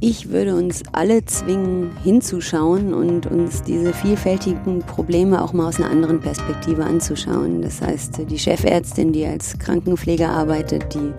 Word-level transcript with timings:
Ich 0.00 0.30
würde 0.30 0.54
uns 0.54 0.84
alle 0.92 1.24
zwingen, 1.24 1.90
hinzuschauen 2.04 2.94
und 2.94 3.26
uns 3.26 3.64
diese 3.64 3.92
vielfältigen 3.92 4.78
Probleme 4.78 5.42
auch 5.42 5.52
mal 5.52 5.66
aus 5.66 5.80
einer 5.80 5.90
anderen 5.90 6.20
Perspektive 6.20 6.84
anzuschauen. 6.84 7.62
Das 7.62 7.82
heißt, 7.82 8.30
die 8.30 8.38
Chefärztin, 8.38 9.12
die 9.12 9.26
als 9.26 9.58
Krankenpfleger 9.58 10.28
arbeitet, 10.30 10.94
die 10.94 11.12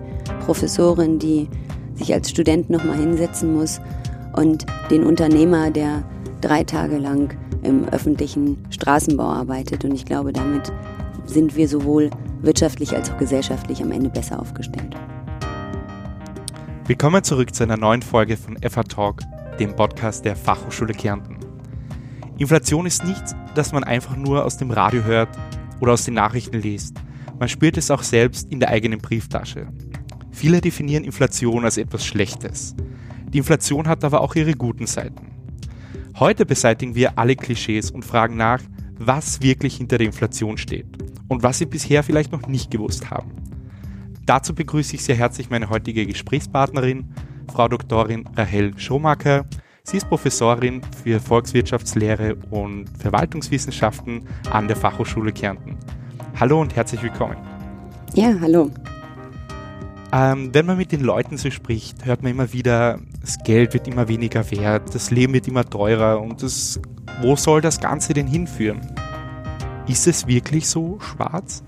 Professorin, 0.46 1.18
die 1.18 1.46
sich 1.96 2.14
als 2.14 2.30
Student 2.30 2.70
nochmal 2.70 2.96
hinsetzen 2.96 3.54
muss 3.54 3.82
und 4.34 4.64
den 4.90 5.04
Unternehmer, 5.04 5.70
der 5.70 6.02
drei 6.40 6.64
Tage 6.64 6.96
lang 6.96 7.36
im 7.62 7.86
öffentlichen 7.86 8.64
Straßenbau 8.70 9.24
arbeitet. 9.24 9.84
Und 9.84 9.94
ich 9.94 10.06
glaube, 10.06 10.32
damit 10.32 10.72
sind 11.26 11.54
wir 11.54 11.68
sowohl 11.68 12.08
wirtschaftlich 12.40 12.96
als 12.96 13.10
auch 13.10 13.18
gesellschaftlich 13.18 13.82
am 13.82 13.92
Ende 13.92 14.08
besser 14.08 14.40
aufgestellt. 14.40 14.96
Willkommen 16.90 17.22
zurück 17.22 17.54
zu 17.54 17.62
einer 17.62 17.76
neuen 17.76 18.02
Folge 18.02 18.36
von 18.36 18.58
FA 18.68 18.82
Talk, 18.82 19.20
dem 19.60 19.76
Podcast 19.76 20.24
der 20.24 20.34
Fachhochschule 20.34 20.92
Kärnten. 20.92 21.36
Inflation 22.36 22.84
ist 22.84 23.04
nichts, 23.04 23.36
das 23.54 23.70
man 23.70 23.84
einfach 23.84 24.16
nur 24.16 24.44
aus 24.44 24.56
dem 24.56 24.72
Radio 24.72 25.04
hört 25.04 25.28
oder 25.78 25.92
aus 25.92 26.04
den 26.04 26.14
Nachrichten 26.14 26.60
liest. 26.60 26.96
Man 27.38 27.48
spürt 27.48 27.76
es 27.76 27.92
auch 27.92 28.02
selbst 28.02 28.50
in 28.50 28.58
der 28.58 28.70
eigenen 28.70 28.98
Brieftasche. 28.98 29.68
Viele 30.32 30.60
definieren 30.60 31.04
Inflation 31.04 31.64
als 31.64 31.76
etwas 31.76 32.04
Schlechtes. 32.04 32.74
Die 33.32 33.38
Inflation 33.38 33.86
hat 33.86 34.02
aber 34.02 34.20
auch 34.20 34.34
ihre 34.34 34.54
guten 34.54 34.88
Seiten. 34.88 35.30
Heute 36.18 36.44
beseitigen 36.44 36.96
wir 36.96 37.16
alle 37.20 37.36
Klischees 37.36 37.92
und 37.92 38.04
fragen 38.04 38.36
nach, 38.36 38.62
was 38.98 39.42
wirklich 39.42 39.76
hinter 39.76 39.98
der 39.98 40.08
Inflation 40.08 40.58
steht 40.58 40.88
und 41.28 41.44
was 41.44 41.58
Sie 41.58 41.66
bisher 41.66 42.02
vielleicht 42.02 42.32
noch 42.32 42.48
nicht 42.48 42.72
gewusst 42.72 43.12
haben. 43.12 43.39
Dazu 44.30 44.54
begrüße 44.54 44.94
ich 44.94 45.02
sehr 45.02 45.16
herzlich 45.16 45.50
meine 45.50 45.70
heutige 45.70 46.06
Gesprächspartnerin, 46.06 47.12
Frau 47.52 47.66
Doktorin 47.66 48.28
Rahel 48.36 48.78
Schomaker. 48.78 49.44
Sie 49.82 49.96
ist 49.96 50.08
Professorin 50.08 50.82
für 51.02 51.18
Volkswirtschaftslehre 51.18 52.36
und 52.48 52.88
Verwaltungswissenschaften 52.96 54.28
an 54.52 54.68
der 54.68 54.76
Fachhochschule 54.76 55.32
Kärnten. 55.32 55.76
Hallo 56.38 56.60
und 56.60 56.76
herzlich 56.76 57.02
willkommen. 57.02 57.36
Ja, 58.14 58.32
hallo. 58.40 58.70
Ähm, 60.12 60.54
wenn 60.54 60.64
man 60.64 60.76
mit 60.76 60.92
den 60.92 61.00
Leuten 61.00 61.36
so 61.36 61.50
spricht, 61.50 62.04
hört 62.04 62.22
man 62.22 62.30
immer 62.30 62.52
wieder, 62.52 63.00
das 63.20 63.36
Geld 63.42 63.74
wird 63.74 63.88
immer 63.88 64.06
weniger 64.06 64.48
wert, 64.52 64.94
das 64.94 65.10
Leben 65.10 65.32
wird 65.32 65.48
immer 65.48 65.64
teurer 65.64 66.20
und 66.22 66.40
das, 66.40 66.80
wo 67.20 67.34
soll 67.34 67.62
das 67.62 67.80
Ganze 67.80 68.14
denn 68.14 68.28
hinführen? 68.28 68.94
Ist 69.88 70.06
es 70.06 70.28
wirklich 70.28 70.68
so 70.68 71.00
schwarz? 71.00 71.64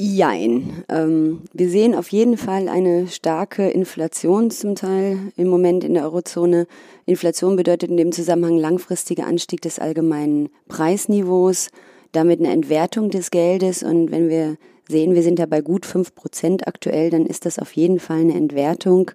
Jein. 0.00 0.84
Ähm, 0.88 1.42
wir 1.52 1.68
sehen 1.68 1.96
auf 1.96 2.10
jeden 2.10 2.36
Fall 2.36 2.68
eine 2.68 3.08
starke 3.08 3.68
Inflation 3.68 4.52
zum 4.52 4.76
Teil 4.76 5.18
im 5.36 5.48
Moment 5.48 5.82
in 5.82 5.94
der 5.94 6.04
Eurozone. 6.04 6.68
Inflation 7.04 7.56
bedeutet 7.56 7.90
in 7.90 7.96
dem 7.96 8.12
Zusammenhang 8.12 8.58
langfristiger 8.58 9.26
Anstieg 9.26 9.60
des 9.60 9.80
allgemeinen 9.80 10.50
Preisniveaus, 10.68 11.70
damit 12.12 12.38
eine 12.38 12.52
Entwertung 12.52 13.10
des 13.10 13.32
Geldes. 13.32 13.82
Und 13.82 14.12
wenn 14.12 14.28
wir 14.28 14.56
sehen, 14.88 15.16
wir 15.16 15.24
sind 15.24 15.40
da 15.40 15.46
bei 15.46 15.62
gut 15.62 15.84
fünf 15.84 16.14
Prozent 16.14 16.68
aktuell, 16.68 17.10
dann 17.10 17.26
ist 17.26 17.44
das 17.44 17.58
auf 17.58 17.72
jeden 17.72 17.98
Fall 17.98 18.20
eine 18.20 18.34
Entwertung 18.34 19.10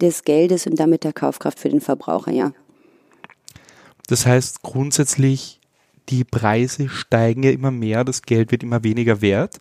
des 0.00 0.22
Geldes 0.22 0.68
und 0.68 0.78
damit 0.78 1.02
der 1.02 1.12
Kaufkraft 1.12 1.58
für 1.58 1.68
den 1.68 1.80
Verbraucher, 1.80 2.30
ja. 2.30 2.52
Das 4.06 4.24
heißt 4.24 4.62
grundsätzlich, 4.62 5.58
die 6.10 6.22
Preise 6.22 6.88
steigen 6.88 7.42
ja 7.42 7.50
immer 7.50 7.72
mehr, 7.72 8.04
das 8.04 8.22
Geld 8.22 8.52
wird 8.52 8.62
immer 8.62 8.84
weniger 8.84 9.20
wert. 9.20 9.58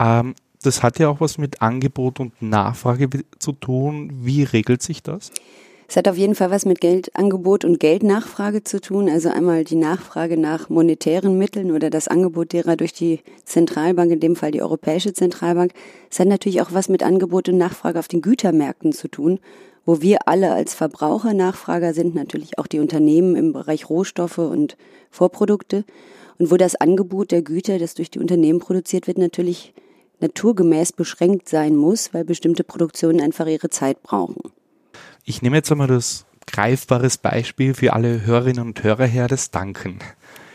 Ähm, 0.00 0.34
das 0.62 0.82
hat 0.82 0.98
ja 0.98 1.08
auch 1.08 1.20
was 1.20 1.38
mit 1.38 1.62
Angebot 1.62 2.20
und 2.20 2.42
Nachfrage 2.42 3.08
zu 3.38 3.52
tun. 3.52 4.10
Wie 4.22 4.42
regelt 4.42 4.82
sich 4.82 5.02
das? 5.02 5.30
Es 5.88 5.96
hat 5.96 6.06
auf 6.06 6.16
jeden 6.16 6.36
Fall 6.36 6.52
was 6.52 6.66
mit 6.66 6.80
Geldangebot 6.80 7.64
und 7.64 7.80
Geldnachfrage 7.80 8.62
zu 8.62 8.80
tun. 8.80 9.08
Also 9.08 9.28
einmal 9.28 9.64
die 9.64 9.74
Nachfrage 9.74 10.36
nach 10.36 10.68
monetären 10.68 11.36
Mitteln 11.36 11.72
oder 11.72 11.90
das 11.90 12.06
Angebot 12.06 12.52
derer 12.52 12.76
durch 12.76 12.92
die 12.92 13.20
Zentralbank, 13.44 14.12
in 14.12 14.20
dem 14.20 14.36
Fall 14.36 14.52
die 14.52 14.62
Europäische 14.62 15.12
Zentralbank. 15.12 15.72
Es 16.08 16.20
hat 16.20 16.28
natürlich 16.28 16.62
auch 16.62 16.72
was 16.72 16.88
mit 16.88 17.02
Angebot 17.02 17.48
und 17.48 17.58
Nachfrage 17.58 17.98
auf 17.98 18.06
den 18.06 18.20
Gütermärkten 18.20 18.92
zu 18.92 19.08
tun, 19.08 19.40
wo 19.84 20.00
wir 20.00 20.28
alle 20.28 20.52
als 20.52 20.74
Verbraucher 20.74 21.34
Nachfrager 21.34 21.92
sind, 21.92 22.14
natürlich 22.14 22.56
auch 22.58 22.68
die 22.68 22.78
Unternehmen 22.78 23.34
im 23.34 23.52
Bereich 23.52 23.90
Rohstoffe 23.90 24.38
und 24.38 24.76
Vorprodukte. 25.10 25.84
Und 26.38 26.52
wo 26.52 26.56
das 26.56 26.76
Angebot 26.76 27.32
der 27.32 27.42
Güter, 27.42 27.80
das 27.80 27.94
durch 27.94 28.12
die 28.12 28.20
Unternehmen 28.20 28.60
produziert 28.60 29.08
wird, 29.08 29.18
natürlich 29.18 29.74
naturgemäß 30.20 30.92
beschränkt 30.92 31.48
sein 31.48 31.76
muss, 31.76 32.12
weil 32.14 32.24
bestimmte 32.24 32.64
Produktionen 32.64 33.20
einfach 33.20 33.46
ihre 33.46 33.70
Zeit 33.70 34.02
brauchen. 34.02 34.52
Ich 35.24 35.42
nehme 35.42 35.56
jetzt 35.56 35.70
einmal 35.70 35.86
das 35.88 36.26
greifbares 36.46 37.18
Beispiel 37.18 37.74
für 37.74 37.92
alle 37.92 38.24
Hörerinnen 38.24 38.66
und 38.66 38.82
Hörer 38.82 39.06
her, 39.06 39.28
das 39.28 39.50
Danken. 39.50 39.98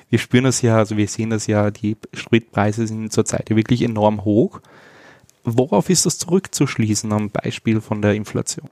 Wir 0.10 0.20
spüren 0.20 0.44
das 0.44 0.62
ja, 0.62 0.78
also 0.78 0.98
wir 0.98 1.08
sehen 1.08 1.30
das 1.30 1.48
ja, 1.48 1.72
die 1.72 1.98
Spritpreise 2.14 2.88
sind 2.88 3.12
zurzeit 3.12 3.50
wirklich 3.50 3.82
enorm 3.82 4.24
hoch. 4.24 4.62
Worauf 5.44 5.90
ist 5.90 6.06
das 6.06 6.18
zurückzuschließen 6.18 7.12
am 7.12 7.30
Beispiel 7.30 7.82
von 7.82 8.02
der 8.02 8.14
Inflation? 8.14 8.70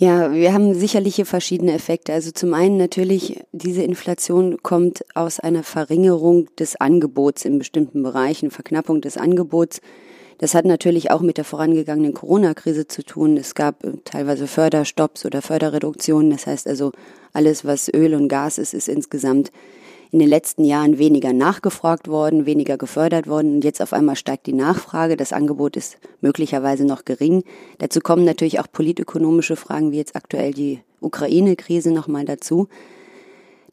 Ja, 0.00 0.32
wir 0.32 0.52
haben 0.52 0.74
sicherlich 0.74 1.16
hier 1.16 1.26
verschiedene 1.26 1.72
Effekte. 1.72 2.12
Also 2.12 2.30
zum 2.30 2.54
einen 2.54 2.76
natürlich, 2.76 3.40
diese 3.50 3.82
Inflation 3.82 4.62
kommt 4.62 5.04
aus 5.16 5.40
einer 5.40 5.64
Verringerung 5.64 6.46
des 6.54 6.76
Angebots 6.76 7.44
in 7.44 7.58
bestimmten 7.58 8.04
Bereichen, 8.04 8.52
Verknappung 8.52 9.00
des 9.00 9.16
Angebots. 9.16 9.80
Das 10.38 10.54
hat 10.54 10.66
natürlich 10.66 11.10
auch 11.10 11.20
mit 11.20 11.36
der 11.36 11.44
vorangegangenen 11.44 12.14
Corona-Krise 12.14 12.86
zu 12.86 13.02
tun. 13.02 13.36
Es 13.36 13.56
gab 13.56 13.84
äh, 13.84 13.94
teilweise 14.04 14.46
Förderstopps 14.46 15.26
oder 15.26 15.42
Förderreduktionen. 15.42 16.30
Das 16.30 16.46
heißt 16.46 16.68
also, 16.68 16.92
alles, 17.32 17.64
was 17.64 17.92
Öl 17.92 18.14
und 18.14 18.28
Gas 18.28 18.58
ist, 18.58 18.74
ist 18.74 18.88
insgesamt 18.88 19.50
in 20.10 20.18
den 20.18 20.28
letzten 20.28 20.64
Jahren 20.64 20.98
weniger 20.98 21.32
nachgefragt 21.32 22.08
worden, 22.08 22.46
weniger 22.46 22.78
gefördert 22.78 23.26
worden 23.26 23.56
und 23.56 23.64
jetzt 23.64 23.82
auf 23.82 23.92
einmal 23.92 24.16
steigt 24.16 24.46
die 24.46 24.52
Nachfrage. 24.52 25.16
Das 25.16 25.32
Angebot 25.32 25.76
ist 25.76 25.98
möglicherweise 26.20 26.84
noch 26.84 27.04
gering. 27.04 27.44
Dazu 27.78 28.00
kommen 28.00 28.24
natürlich 28.24 28.60
auch 28.60 28.66
politökonomische 28.70 29.56
Fragen, 29.56 29.92
wie 29.92 29.98
jetzt 29.98 30.16
aktuell 30.16 30.52
die 30.52 30.80
Ukraine-Krise 31.00 31.92
nochmal 31.92 32.24
dazu. 32.24 32.68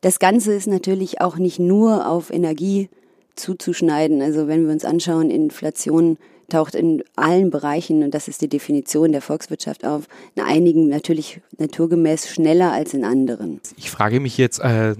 Das 0.01 0.19
Ganze 0.19 0.53
ist 0.53 0.67
natürlich 0.67 1.21
auch 1.21 1.37
nicht 1.37 1.59
nur 1.59 2.07
auf 2.07 2.31
Energie 2.31 2.89
zuzuschneiden. 3.35 4.21
Also 4.21 4.47
wenn 4.47 4.65
wir 4.65 4.73
uns 4.73 4.85
anschauen, 4.85 5.29
Inflation 5.29 6.17
taucht 6.49 6.75
in 6.75 7.03
allen 7.15 7.49
Bereichen, 7.49 8.03
und 8.03 8.13
das 8.13 8.27
ist 8.27 8.41
die 8.41 8.47
Definition 8.47 9.11
der 9.11 9.21
Volkswirtschaft 9.21 9.85
auf, 9.85 10.07
in 10.35 10.43
einigen 10.43 10.89
natürlich 10.89 11.41
naturgemäß 11.57 12.29
schneller 12.29 12.71
als 12.71 12.93
in 12.93 13.03
anderen. 13.03 13.61
Ich 13.77 13.89
frage 13.89 14.19
mich 14.19 14.37
jetzt, 14.37 14.59
äh, 14.59 14.95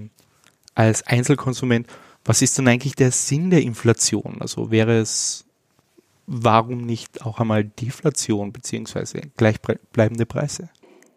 als 0.76 1.06
Einzelkonsument, 1.08 1.88
was 2.24 2.42
ist 2.42 2.58
denn 2.58 2.68
eigentlich 2.68 2.96
der 2.96 3.12
Sinn 3.12 3.50
der 3.50 3.62
Inflation? 3.62 4.38
Also 4.40 4.72
wäre 4.72 5.00
es, 5.00 5.46
warum 6.28 6.86
nicht 6.86 7.26
auch 7.26 7.40
einmal 7.40 7.64
Deflation 7.64 8.52
beziehungsweise 8.52 9.22
gleichbleibende 9.38 10.26
Preise? 10.26 10.70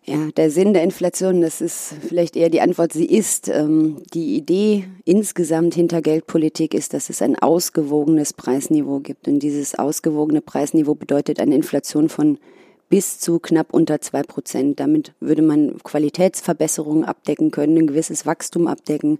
Ja, 0.08 0.30
der 0.34 0.50
Sinn 0.50 0.72
der 0.72 0.84
Inflation, 0.84 1.42
das 1.42 1.60
ist 1.60 1.94
vielleicht 2.08 2.34
eher 2.34 2.48
die 2.48 2.62
Antwort, 2.62 2.94
sie 2.94 3.04
ist. 3.04 3.48
Ähm, 3.48 4.02
die 4.14 4.36
Idee 4.36 4.84
insgesamt 5.04 5.74
hinter 5.74 6.00
Geldpolitik 6.00 6.72
ist, 6.72 6.94
dass 6.94 7.10
es 7.10 7.20
ein 7.20 7.36
ausgewogenes 7.36 8.32
Preisniveau 8.32 9.00
gibt. 9.00 9.28
Und 9.28 9.40
dieses 9.40 9.74
ausgewogene 9.74 10.40
Preisniveau 10.40 10.94
bedeutet 10.94 11.40
eine 11.40 11.54
Inflation 11.54 12.08
von 12.08 12.38
bis 12.88 13.18
zu 13.18 13.38
knapp 13.38 13.72
unter 13.72 14.00
zwei 14.00 14.22
Prozent. 14.22 14.80
Damit 14.80 15.12
würde 15.20 15.42
man 15.42 15.78
Qualitätsverbesserungen 15.82 17.04
abdecken 17.04 17.50
können, 17.50 17.76
ein 17.78 17.86
gewisses 17.86 18.26
Wachstum 18.26 18.66
abdecken. 18.66 19.18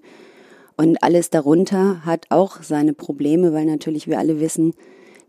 Und 0.76 1.02
alles 1.02 1.30
darunter 1.30 2.04
hat 2.04 2.26
auch 2.30 2.62
seine 2.62 2.92
Probleme, 2.92 3.52
weil 3.52 3.66
natürlich 3.66 4.06
wir 4.06 4.18
alle 4.18 4.40
wissen, 4.40 4.74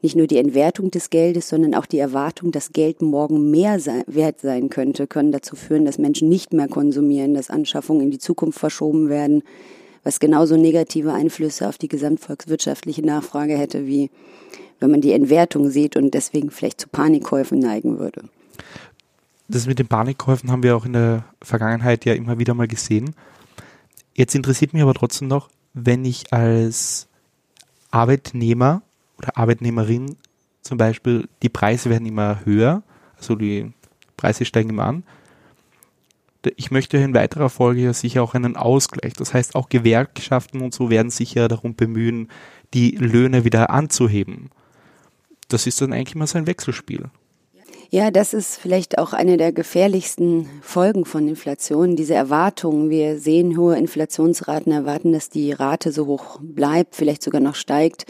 nicht 0.02 0.16
nur 0.16 0.28
die 0.28 0.38
Entwertung 0.38 0.92
des 0.92 1.10
Geldes, 1.10 1.50
sondern 1.50 1.76
auch 1.76 1.86
die 1.86 2.00
Erwartung, 2.00 2.52
dass 2.52 2.72
Geld 2.72 3.02
morgen 3.02 3.52
mehr 3.52 3.80
sein, 3.80 4.04
wert 4.08 4.40
sein 4.40 4.70
könnte, 4.70 5.08
können 5.08 5.32
dazu 5.32 5.56
führen, 5.56 5.86
dass 5.86 5.98
Menschen 5.98 6.30
nicht 6.30 6.54
mehr 6.54 6.68
konsumieren, 6.68 7.34
dass 7.34 7.50
Anschaffungen 7.50 8.04
in 8.04 8.12
die 8.12 8.20
Zukunft 8.20 8.60
verschoben 8.60 9.10
werden, 9.10 9.44
was 10.04 10.20
genauso 10.20 10.56
negative 10.56 11.12
Einflüsse 11.12 11.68
auf 11.68 11.78
die 11.78 11.90
gesamtvolkswirtschaftliche 11.90 13.06
Nachfrage 13.06 13.58
hätte, 13.58 13.88
wie 13.88 14.10
wenn 14.80 14.92
man 14.92 15.02
die 15.02 15.14
Entwertung 15.14 15.70
sieht 15.70 15.96
und 15.96 16.14
deswegen 16.14 16.52
vielleicht 16.52 16.82
zu 16.82 16.88
Panikkäufen 16.88 17.60
neigen 17.60 18.00
würde. 18.00 18.24
Das 19.48 19.66
mit 19.66 19.80
den 19.80 19.88
Panikkäufen 19.88 20.52
haben 20.52 20.64
wir 20.64 20.76
auch 20.76 20.86
in 20.86 20.94
der 20.94 21.26
Vergangenheit 21.42 22.06
ja 22.06 22.14
immer 22.14 22.38
wieder 22.38 22.54
mal 22.54 22.68
gesehen. 22.68 23.16
Jetzt 24.14 24.36
interessiert 24.36 24.74
mich 24.74 24.84
aber 24.84 24.94
trotzdem 24.94 25.28
noch, 25.28 25.50
wenn 25.74 26.06
ich 26.06 26.32
als 26.32 27.08
Arbeitnehmer 27.92 28.82
oder 29.18 29.38
Arbeitnehmerin 29.38 30.18
zum 30.62 30.78
Beispiel, 30.78 31.28
die 31.42 31.50
Preise 31.50 31.90
werden 31.90 32.06
immer 32.06 32.46
höher, 32.46 32.84
also 33.18 33.36
die 33.36 33.72
Preise 34.18 34.46
steigen 34.46 34.70
immer 34.70 34.86
an. 34.86 35.04
Ich 36.56 36.72
möchte 36.72 36.98
in 36.98 37.14
weiterer 37.14 37.50
Folge 37.50 37.82
ja 37.82 37.94
sicher 37.94 38.24
auch 38.24 38.34
einen 38.34 38.56
Ausgleich. 38.56 39.14
Das 39.14 39.34
heißt, 39.34 39.56
auch 39.56 39.68
Gewerkschaften 39.70 40.62
und 40.62 40.74
so 40.74 40.90
werden 40.90 41.10
sich 41.10 41.34
ja 41.34 41.48
darum 41.48 41.76
bemühen, 41.76 42.30
die 42.74 42.92
Löhne 42.92 43.44
wieder 43.44 43.72
anzuheben. 43.72 44.52
Das 45.50 45.68
ist 45.68 45.82
dann 45.82 45.92
eigentlich 45.92 46.16
immer 46.16 46.28
so 46.28 46.38
ein 46.38 46.48
Wechselspiel. 46.48 47.06
Ja, 47.92 48.12
das 48.12 48.36
ist 48.36 48.58
vielleicht 48.58 49.00
auch 49.00 49.14
eine 49.14 49.38
der 49.38 49.52
gefährlichsten 49.52 50.48
Folgen 50.62 51.06
von 51.06 51.28
Inflation, 51.28 51.96
diese 51.96 52.14
Erwartungen. 52.14 52.92
Wir 52.92 53.18
sehen 53.20 53.58
hohe 53.58 53.76
Inflationsraten, 53.78 54.72
erwarten, 54.72 55.12
dass 55.12 55.30
die 55.30 55.52
Rate 55.52 55.92
so 55.92 56.06
hoch 56.06 56.40
bleibt, 56.40 56.96
vielleicht 56.96 57.24
sogar 57.24 57.42
noch 57.42 57.56
steigt, 57.56 58.06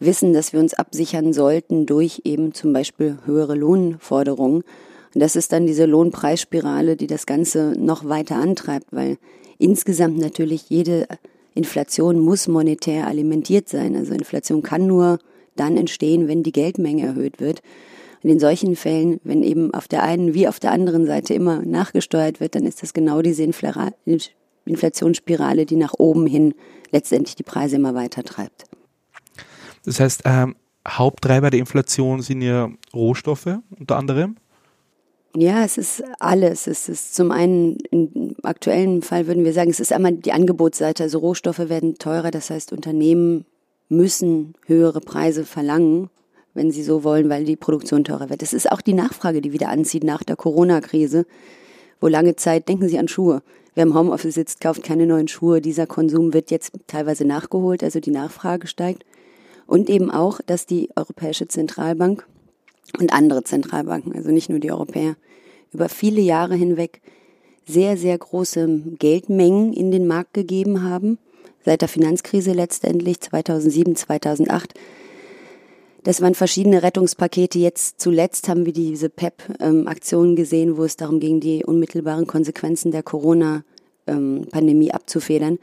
wissen, 0.00 0.32
dass 0.32 0.52
wir 0.52 0.58
uns 0.58 0.74
absichern 0.74 1.32
sollten 1.32 1.86
durch 1.86 2.22
eben 2.24 2.54
zum 2.54 2.72
Beispiel 2.72 3.18
höhere 3.24 3.54
Lohnforderungen. 3.54 4.64
Und 5.14 5.20
das 5.20 5.36
ist 5.36 5.52
dann 5.52 5.64
diese 5.64 5.86
Lohnpreisspirale, 5.86 6.96
die 6.96 7.06
das 7.06 7.24
Ganze 7.24 7.74
noch 7.78 8.08
weiter 8.08 8.34
antreibt, 8.34 8.88
weil 8.90 9.16
insgesamt 9.58 10.18
natürlich 10.18 10.70
jede 10.70 11.06
Inflation 11.54 12.18
muss 12.18 12.48
monetär 12.48 13.06
alimentiert 13.06 13.68
sein. 13.68 13.94
Also 13.94 14.12
Inflation 14.12 14.62
kann 14.62 14.88
nur 14.88 15.20
dann 15.60 15.76
entstehen, 15.76 16.26
wenn 16.26 16.42
die 16.42 16.52
Geldmenge 16.52 17.04
erhöht 17.06 17.38
wird. 17.38 17.62
Und 18.22 18.30
in 18.30 18.40
solchen 18.40 18.76
Fällen, 18.76 19.20
wenn 19.24 19.42
eben 19.42 19.72
auf 19.72 19.88
der 19.88 20.02
einen 20.02 20.34
wie 20.34 20.48
auf 20.48 20.60
der 20.60 20.72
anderen 20.72 21.06
Seite 21.06 21.34
immer 21.34 21.62
nachgesteuert 21.62 22.40
wird, 22.40 22.54
dann 22.54 22.66
ist 22.66 22.82
das 22.82 22.92
genau 22.92 23.22
diese 23.22 23.44
Inflationsspirale, 24.64 25.66
die 25.66 25.76
nach 25.76 25.94
oben 25.98 26.26
hin 26.26 26.54
letztendlich 26.90 27.36
die 27.36 27.44
Preise 27.44 27.76
immer 27.76 27.94
weiter 27.94 28.24
treibt. 28.24 28.64
Das 29.84 30.00
heißt, 30.00 30.22
ähm, 30.24 30.56
Haupttreiber 30.86 31.50
der 31.50 31.60
Inflation 31.60 32.22
sind 32.22 32.42
ja 32.42 32.70
Rohstoffe 32.94 33.58
unter 33.78 33.96
anderem. 33.96 34.36
Ja, 35.36 35.64
es 35.64 35.78
ist 35.78 36.02
alles. 36.18 36.66
Es 36.66 36.88
ist 36.88 37.14
zum 37.14 37.30
einen, 37.30 37.78
im 37.90 38.34
aktuellen 38.42 39.00
Fall 39.02 39.26
würden 39.28 39.44
wir 39.44 39.52
sagen, 39.52 39.70
es 39.70 39.78
ist 39.78 39.92
einmal 39.92 40.12
die 40.12 40.32
Angebotsseite. 40.32 41.04
Also 41.04 41.18
Rohstoffe 41.18 41.60
werden 41.60 41.96
teurer, 41.98 42.30
das 42.30 42.50
heißt 42.50 42.72
Unternehmen 42.72 43.44
müssen 43.90 44.54
höhere 44.66 45.00
Preise 45.00 45.44
verlangen 45.44 46.08
wenn 46.54 46.70
Sie 46.70 46.82
so 46.82 47.04
wollen, 47.04 47.28
weil 47.28 47.44
die 47.44 47.56
Produktion 47.56 48.04
teurer 48.04 48.30
wird. 48.30 48.42
Es 48.42 48.52
ist 48.52 48.70
auch 48.70 48.80
die 48.80 48.92
Nachfrage, 48.92 49.40
die 49.40 49.52
wieder 49.52 49.68
anzieht 49.68 50.04
nach 50.04 50.22
der 50.22 50.36
Corona-Krise, 50.36 51.26
wo 52.00 52.08
lange 52.08 52.36
Zeit, 52.36 52.68
denken 52.68 52.88
Sie 52.88 52.98
an 52.98 53.08
Schuhe. 53.08 53.42
Wer 53.74 53.84
im 53.84 53.94
Homeoffice 53.94 54.34
sitzt, 54.34 54.60
kauft 54.60 54.82
keine 54.82 55.06
neuen 55.06 55.28
Schuhe. 55.28 55.60
Dieser 55.60 55.86
Konsum 55.86 56.34
wird 56.34 56.50
jetzt 56.50 56.72
teilweise 56.86 57.24
nachgeholt, 57.24 57.84
also 57.84 58.00
die 58.00 58.10
Nachfrage 58.10 58.66
steigt. 58.66 59.04
Und 59.66 59.88
eben 59.88 60.10
auch, 60.10 60.40
dass 60.44 60.66
die 60.66 60.90
Europäische 60.96 61.46
Zentralbank 61.46 62.26
und 62.98 63.12
andere 63.12 63.44
Zentralbanken, 63.44 64.14
also 64.14 64.30
nicht 64.30 64.50
nur 64.50 64.58
die 64.58 64.72
Europäer, 64.72 65.14
über 65.72 65.88
viele 65.88 66.20
Jahre 66.20 66.56
hinweg 66.56 67.00
sehr, 67.64 67.96
sehr 67.96 68.18
große 68.18 68.82
Geldmengen 68.98 69.72
in 69.72 69.92
den 69.92 70.08
Markt 70.08 70.34
gegeben 70.34 70.82
haben. 70.82 71.18
Seit 71.64 71.82
der 71.82 71.88
Finanzkrise 71.88 72.52
letztendlich 72.52 73.20
2007, 73.20 73.96
2008 73.96 74.74
das 76.02 76.22
waren 76.22 76.34
verschiedene 76.34 76.82
Rettungspakete. 76.82 77.58
Jetzt 77.58 78.00
zuletzt 78.00 78.48
haben 78.48 78.64
wir 78.64 78.72
diese 78.72 79.10
PEP-Aktionen 79.10 80.34
gesehen, 80.34 80.76
wo 80.76 80.84
es 80.84 80.96
darum 80.96 81.20
ging, 81.20 81.40
die 81.40 81.64
unmittelbaren 81.64 82.26
Konsequenzen 82.26 82.90
der 82.90 83.02
Corona-Pandemie 83.02 84.92
abzufedern. 84.92 85.58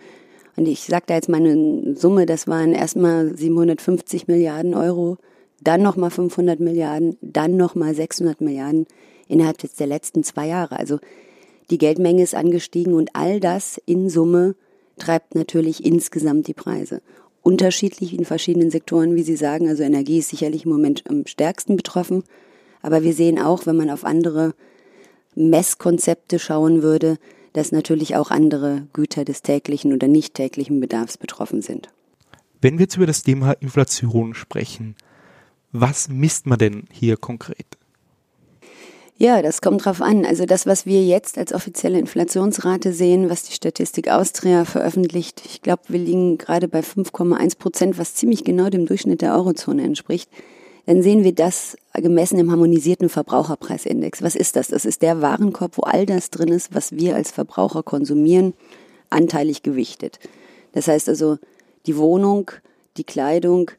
Und 0.55 0.67
ich 0.67 0.81
sage 0.81 1.05
da 1.07 1.15
jetzt 1.15 1.29
mal 1.29 1.37
eine 1.37 1.95
Summe, 1.95 2.25
das 2.25 2.47
waren 2.47 2.73
erstmal 2.73 3.35
750 3.35 4.27
Milliarden 4.27 4.75
Euro, 4.75 5.17
dann 5.61 5.81
nochmal 5.81 6.11
500 6.11 6.59
Milliarden, 6.59 7.17
dann 7.21 7.57
nochmal 7.57 7.95
600 7.95 8.41
Milliarden 8.41 8.85
innerhalb 9.27 9.61
jetzt 9.63 9.79
der 9.79 9.87
letzten 9.87 10.23
zwei 10.23 10.47
Jahre. 10.47 10.77
Also 10.77 10.99
die 11.71 11.79
Geldmenge 11.79 12.21
ist 12.21 12.35
angestiegen 12.35 12.93
und 12.93 13.09
all 13.13 13.39
das 13.39 13.81
in 13.85 14.09
Summe 14.09 14.55
treibt 14.97 15.35
natürlich 15.35 15.85
insgesamt 15.85 16.47
die 16.47 16.53
Preise 16.53 17.01
unterschiedlich 17.47 18.13
in 18.13 18.25
verschiedenen 18.25 18.71
Sektoren, 18.71 19.15
wie 19.15 19.23
Sie 19.23 19.37
sagen. 19.37 19.69
Also 19.69 19.81
Energie 19.83 20.17
ist 20.19 20.27
sicherlich 20.27 20.65
im 20.65 20.71
Moment 20.71 21.03
am 21.09 21.25
stärksten 21.25 21.77
betroffen. 21.77 22.23
Aber 22.81 23.03
wir 23.03 23.13
sehen 23.13 23.39
auch, 23.39 23.65
wenn 23.65 23.77
man 23.77 23.89
auf 23.89 24.03
andere 24.03 24.53
Messkonzepte 25.33 26.39
schauen 26.39 26.83
würde, 26.83 27.17
dass 27.53 27.71
natürlich 27.71 28.17
auch 28.17 28.31
andere 28.31 28.87
Güter 28.91 29.23
des 29.23 29.43
täglichen 29.43 29.93
oder 29.93 30.09
nicht 30.09 30.33
täglichen 30.33 30.81
Bedarfs 30.81 31.17
betroffen 31.17 31.61
sind. 31.61 31.87
Wenn 32.61 32.79
wir 32.79 32.83
jetzt 32.83 32.97
über 32.97 33.05
das 33.05 33.23
Thema 33.23 33.53
Inflation 33.53 34.33
sprechen, 34.33 34.95
was 35.71 36.09
misst 36.09 36.47
man 36.47 36.59
denn 36.59 36.83
hier 36.91 37.15
konkret? 37.15 37.76
Ja, 39.19 39.41
das 39.41 39.61
kommt 39.61 39.83
drauf 39.83 40.01
an. 40.01 40.25
Also 40.25 40.45
das, 40.45 40.67
was 40.67 40.85
wir 40.85 41.03
jetzt 41.03 41.39
als 41.39 41.51
offizielle 41.51 41.97
Inflationsrate 41.97 42.93
sehen, 42.93 43.31
was 43.31 43.43
die 43.43 43.53
Statistik 43.53 44.09
Austria 44.09 44.63
veröffentlicht, 44.63 45.41
ich 45.43 45.63
glaube, 45.63 45.81
wir 45.87 45.99
liegen 45.99 46.37
gerade 46.37 46.67
bei 46.67 46.81
5,1 46.81 47.57
Prozent, 47.57 47.97
was 47.97 48.13
ziemlich 48.13 48.43
genau 48.43 48.69
dem 48.69 48.85
Durchschnitt 48.85 49.21
der 49.21 49.33
Eurozone 49.33 49.83
entspricht. 49.83 50.29
Dann 50.85 51.01
sehen 51.01 51.23
wir 51.23 51.33
das 51.33 51.75
gemessen 51.93 52.37
im 52.37 52.51
harmonisierten 52.51 53.09
Verbraucherpreisindex. 53.09 54.21
Was 54.21 54.35
ist 54.35 54.55
das? 54.55 54.67
Das 54.67 54.85
ist 54.85 55.01
der 55.01 55.19
Warenkorb, 55.19 55.77
wo 55.77 55.81
all 55.81 56.05
das 56.05 56.29
drin 56.29 56.49
ist, 56.49 56.75
was 56.75 56.91
wir 56.91 57.15
als 57.15 57.31
Verbraucher 57.31 57.81
konsumieren, 57.81 58.53
anteilig 59.09 59.63
gewichtet. 59.63 60.19
Das 60.73 60.87
heißt 60.87 61.09
also 61.09 61.39
die 61.87 61.97
Wohnung, 61.97 62.51
die 62.97 63.03
Kleidung, 63.03 63.71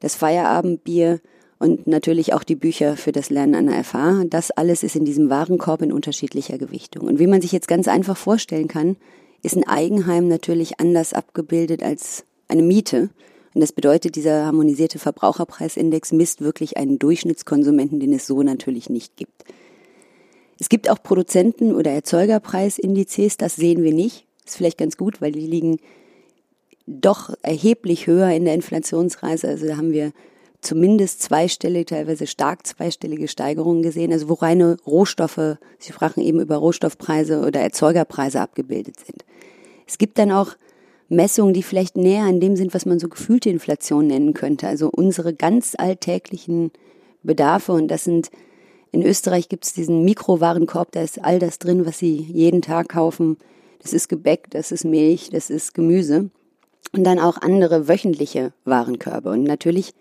das 0.00 0.16
Feierabendbier, 0.16 1.20
und 1.62 1.86
natürlich 1.86 2.34
auch 2.34 2.42
die 2.42 2.56
Bücher 2.56 2.96
für 2.96 3.12
das 3.12 3.30
Lernen 3.30 3.54
an 3.54 3.66
der 3.68 3.84
FH. 3.84 4.24
Das 4.28 4.50
alles 4.50 4.82
ist 4.82 4.96
in 4.96 5.04
diesem 5.04 5.30
Warenkorb 5.30 5.80
in 5.82 5.92
unterschiedlicher 5.92 6.58
Gewichtung. 6.58 7.06
Und 7.06 7.20
wie 7.20 7.28
man 7.28 7.40
sich 7.40 7.52
jetzt 7.52 7.68
ganz 7.68 7.86
einfach 7.86 8.16
vorstellen 8.16 8.66
kann, 8.66 8.96
ist 9.44 9.56
ein 9.56 9.68
Eigenheim 9.68 10.26
natürlich 10.26 10.80
anders 10.80 11.12
abgebildet 11.12 11.84
als 11.84 12.24
eine 12.48 12.62
Miete. 12.62 13.10
Und 13.54 13.60
das 13.60 13.70
bedeutet, 13.70 14.16
dieser 14.16 14.44
harmonisierte 14.44 14.98
Verbraucherpreisindex 14.98 16.10
misst 16.10 16.40
wirklich 16.40 16.78
einen 16.78 16.98
Durchschnittskonsumenten, 16.98 18.00
den 18.00 18.12
es 18.12 18.26
so 18.26 18.42
natürlich 18.42 18.90
nicht 18.90 19.16
gibt. 19.16 19.44
Es 20.58 20.68
gibt 20.68 20.90
auch 20.90 21.00
Produzenten- 21.00 21.76
oder 21.76 21.92
Erzeugerpreisindizes, 21.92 23.36
das 23.36 23.54
sehen 23.54 23.84
wir 23.84 23.94
nicht. 23.94 24.26
Ist 24.44 24.56
vielleicht 24.56 24.78
ganz 24.78 24.96
gut, 24.96 25.20
weil 25.20 25.30
die 25.30 25.46
liegen 25.46 25.78
doch 26.88 27.32
erheblich 27.42 28.08
höher 28.08 28.30
in 28.30 28.46
der 28.46 28.54
Inflationsreise. 28.54 29.46
Also 29.46 29.68
da 29.68 29.76
haben 29.76 29.92
wir 29.92 30.12
zumindest 30.62 31.22
zweistellige, 31.22 31.86
teilweise 31.86 32.26
stark 32.26 32.66
zweistellige 32.66 33.28
Steigerungen 33.28 33.82
gesehen, 33.82 34.12
also 34.12 34.28
wo 34.28 34.34
reine 34.34 34.76
Rohstoffe, 34.86 35.58
Sie 35.78 35.92
sprachen 35.92 36.22
eben 36.22 36.40
über 36.40 36.56
Rohstoffpreise 36.56 37.40
oder 37.40 37.60
Erzeugerpreise 37.60 38.40
abgebildet 38.40 38.96
sind. 39.04 39.24
Es 39.86 39.98
gibt 39.98 40.18
dann 40.18 40.32
auch 40.32 40.54
Messungen, 41.08 41.52
die 41.52 41.62
vielleicht 41.62 41.96
näher 41.96 42.24
an 42.24 42.40
dem 42.40 42.56
sind, 42.56 42.72
was 42.72 42.86
man 42.86 42.98
so 42.98 43.08
gefühlte 43.08 43.50
Inflation 43.50 44.06
nennen 44.06 44.32
könnte, 44.32 44.68
also 44.68 44.88
unsere 44.88 45.34
ganz 45.34 45.74
alltäglichen 45.76 46.70
Bedarfe 47.22 47.72
und 47.72 47.88
das 47.88 48.04
sind 48.04 48.30
in 48.92 49.02
Österreich 49.02 49.48
gibt 49.48 49.64
es 49.64 49.72
diesen 49.72 50.04
Mikrowarenkorb, 50.04 50.92
da 50.92 51.00
ist 51.00 51.24
all 51.24 51.38
das 51.38 51.58
drin, 51.58 51.86
was 51.86 51.98
Sie 51.98 52.14
jeden 52.14 52.60
Tag 52.60 52.90
kaufen. 52.90 53.38
Das 53.80 53.94
ist 53.94 54.08
Gebäck, 54.08 54.50
das 54.50 54.70
ist 54.70 54.84
Milch, 54.84 55.30
das 55.30 55.48
ist 55.48 55.72
Gemüse. 55.72 56.28
Und 56.94 57.04
dann 57.04 57.18
auch 57.18 57.38
andere 57.38 57.88
wöchentliche 57.88 58.52
Warenkörbe. 58.66 59.30
Und 59.30 59.44
natürlich 59.44 59.94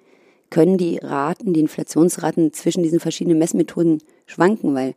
können 0.51 0.77
die 0.77 0.99
Raten, 0.99 1.53
die 1.53 1.61
Inflationsraten 1.61 2.53
zwischen 2.53 2.83
diesen 2.83 2.99
verschiedenen 2.99 3.39
Messmethoden 3.39 4.03
schwanken, 4.27 4.75
weil 4.75 4.93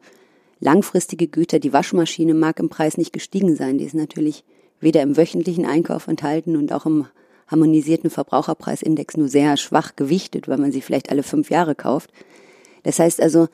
langfristige 0.60 1.28
Güter, 1.28 1.58
die 1.58 1.72
Waschmaschine 1.72 2.34
mag 2.34 2.60
im 2.60 2.68
Preis 2.68 2.98
nicht 2.98 3.12
gestiegen 3.12 3.56
sein. 3.56 3.78
Die 3.78 3.84
ist 3.84 3.94
natürlich 3.94 4.44
weder 4.80 5.00
im 5.00 5.16
wöchentlichen 5.16 5.64
Einkauf 5.64 6.08
enthalten 6.08 6.56
und 6.56 6.72
auch 6.72 6.84
im 6.84 7.06
harmonisierten 7.46 8.10
Verbraucherpreisindex 8.10 9.16
nur 9.16 9.28
sehr 9.28 9.56
schwach 9.56 9.96
gewichtet, 9.96 10.48
weil 10.48 10.58
man 10.58 10.72
sie 10.72 10.80
vielleicht 10.80 11.10
alle 11.10 11.22
fünf 11.22 11.50
Jahre 11.50 11.74
kauft. 11.74 12.10
Das 12.82 12.98
heißt 12.98 13.20
also, 13.20 13.48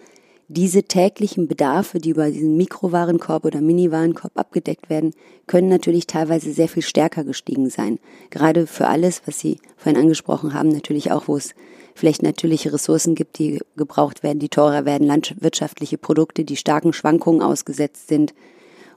diese 0.49 0.83
täglichen 0.83 1.47
Bedarfe, 1.47 2.01
die 2.01 2.11
über 2.11 2.29
diesen 2.31 2.57
Mikrowarenkorb 2.57 3.45
oder 3.45 3.61
Miniwarenkorb 3.61 4.37
abgedeckt 4.37 4.91
werden, 4.91 5.13
können 5.47 5.69
natürlich 5.69 6.09
teilweise 6.09 6.53
sehr 6.53 6.69
viel 6.69 6.83
stärker 6.83 7.23
gestiegen 7.23 7.71
sein. 7.71 8.01
Gerade 8.31 8.67
für 8.67 8.89
alles, 8.89 9.23
was 9.27 9.39
Sie 9.39 9.59
vorhin 9.77 10.01
angesprochen 10.01 10.55
haben, 10.55 10.71
natürlich 10.71 11.13
auch, 11.13 11.29
wo 11.29 11.37
es 11.37 11.55
vielleicht 12.01 12.23
natürliche 12.23 12.73
Ressourcen 12.73 13.15
gibt, 13.15 13.39
die 13.39 13.61
gebraucht 13.77 14.23
werden, 14.23 14.41
die 14.41 14.49
teurer 14.49 14.85
werden, 14.85 15.07
landwirtschaftliche 15.07 15.99
Produkte, 15.99 16.45
die 16.45 16.57
starken 16.57 16.93
Schwankungen 16.93 17.43
ausgesetzt 17.43 18.09
sind 18.09 18.35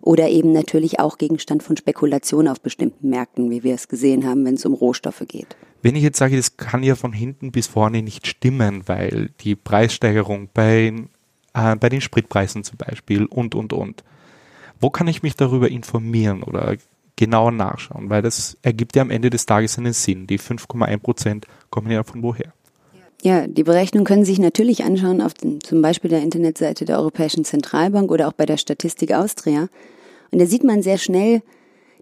oder 0.01 0.29
eben 0.29 0.51
natürlich 0.51 0.99
auch 0.99 1.17
Gegenstand 1.17 1.63
von 1.63 1.77
Spekulation 1.77 2.47
auf 2.47 2.59
bestimmten 2.59 3.09
Märkten, 3.09 3.51
wie 3.51 3.63
wir 3.63 3.75
es 3.75 3.87
gesehen 3.87 4.25
haben, 4.25 4.45
wenn 4.45 4.55
es 4.55 4.65
um 4.65 4.73
Rohstoffe 4.73 5.23
geht. 5.27 5.55
Wenn 5.81 5.95
ich 5.95 6.03
jetzt 6.03 6.17
sage, 6.17 6.37
das 6.37 6.57
kann 6.57 6.81
ja 6.81 6.95
von 6.95 7.13
hinten 7.13 7.51
bis 7.51 7.67
vorne 7.67 8.01
nicht 8.01 8.25
stimmen, 8.25 8.83
weil 8.87 9.29
die 9.41 9.55
Preissteigerung 9.55 10.49
bei 10.53 10.93
äh, 11.53 11.75
bei 11.75 11.89
den 11.89 12.01
Spritpreisen 12.01 12.63
zum 12.63 12.77
Beispiel 12.77 13.25
und, 13.25 13.55
und, 13.55 13.73
und. 13.73 14.03
Wo 14.79 14.89
kann 14.89 15.07
ich 15.07 15.23
mich 15.23 15.35
darüber 15.35 15.69
informieren 15.69 16.43
oder 16.43 16.75
genauer 17.15 17.51
nachschauen? 17.51 18.09
Weil 18.09 18.21
das 18.21 18.57
ergibt 18.61 18.95
ja 18.95 19.01
am 19.01 19.11
Ende 19.11 19.29
des 19.29 19.45
Tages 19.45 19.77
einen 19.77 19.93
Sinn. 19.93 20.27
Die 20.27 20.39
5,1 20.39 20.97
Prozent 20.97 21.47
kommen 21.69 21.91
ja 21.91 22.03
von 22.03 22.21
woher? 22.23 22.53
Ja, 23.25 23.47
die 23.47 23.63
Berechnung 23.63 24.03
können 24.03 24.25
Sie 24.25 24.33
sich 24.33 24.39
natürlich 24.39 24.83
anschauen 24.83 25.21
auf 25.21 25.33
den, 25.33 25.61
zum 25.61 25.81
Beispiel 25.81 26.09
der 26.09 26.21
Internetseite 26.21 26.83
der 26.83 26.99
Europäischen 26.99 27.45
Zentralbank 27.45 28.11
oder 28.11 28.27
auch 28.27 28.33
bei 28.33 28.45
der 28.45 28.57
Statistik 28.57 29.13
Austria. 29.13 29.69
Und 30.31 30.41
da 30.41 30.45
sieht 30.45 30.65
man 30.65 30.83
sehr 30.83 30.97
schnell, 30.97 31.41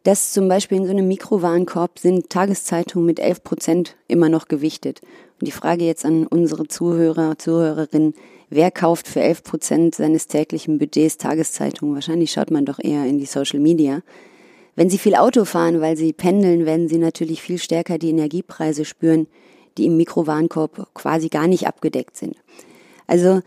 dass 0.01 0.33
zum 0.33 0.47
Beispiel 0.47 0.79
in 0.79 0.85
so 0.85 0.89
einem 0.89 1.07
Mikrowarenkorb 1.07 1.99
sind 1.99 2.31
Tageszeitungen 2.31 3.05
mit 3.05 3.19
11 3.19 3.43
Prozent 3.43 3.95
immer 4.07 4.29
noch 4.29 4.47
gewichtet. 4.47 5.01
die 5.41 5.51
Frage 5.51 5.85
jetzt 5.85 6.05
an 6.05 6.25
unsere 6.25 6.67
Zuhörer, 6.67 7.37
Zuhörerinnen, 7.37 8.15
wer 8.49 8.71
kauft 8.71 9.07
für 9.07 9.21
11 9.21 9.43
Prozent 9.43 9.95
seines 9.95 10.25
täglichen 10.25 10.79
Budgets 10.79 11.17
Tageszeitungen? 11.17 11.93
Wahrscheinlich 11.93 12.31
schaut 12.31 12.49
man 12.49 12.65
doch 12.65 12.79
eher 12.79 13.05
in 13.05 13.19
die 13.19 13.27
Social 13.27 13.59
Media. 13.59 14.01
Wenn 14.75 14.89
Sie 14.89 14.97
viel 14.97 15.13
Auto 15.13 15.45
fahren, 15.45 15.81
weil 15.81 15.97
Sie 15.97 16.13
pendeln, 16.13 16.65
werden 16.65 16.87
Sie 16.87 16.97
natürlich 16.97 17.43
viel 17.43 17.59
stärker 17.59 17.99
die 17.99 18.09
Energiepreise 18.09 18.85
spüren, 18.85 19.27
die 19.77 19.85
im 19.85 19.97
Mikrowarenkorb 19.97 20.87
quasi 20.93 21.29
gar 21.29 21.47
nicht 21.47 21.67
abgedeckt 21.67 22.17
sind. 22.17 22.35
Also 23.07 23.41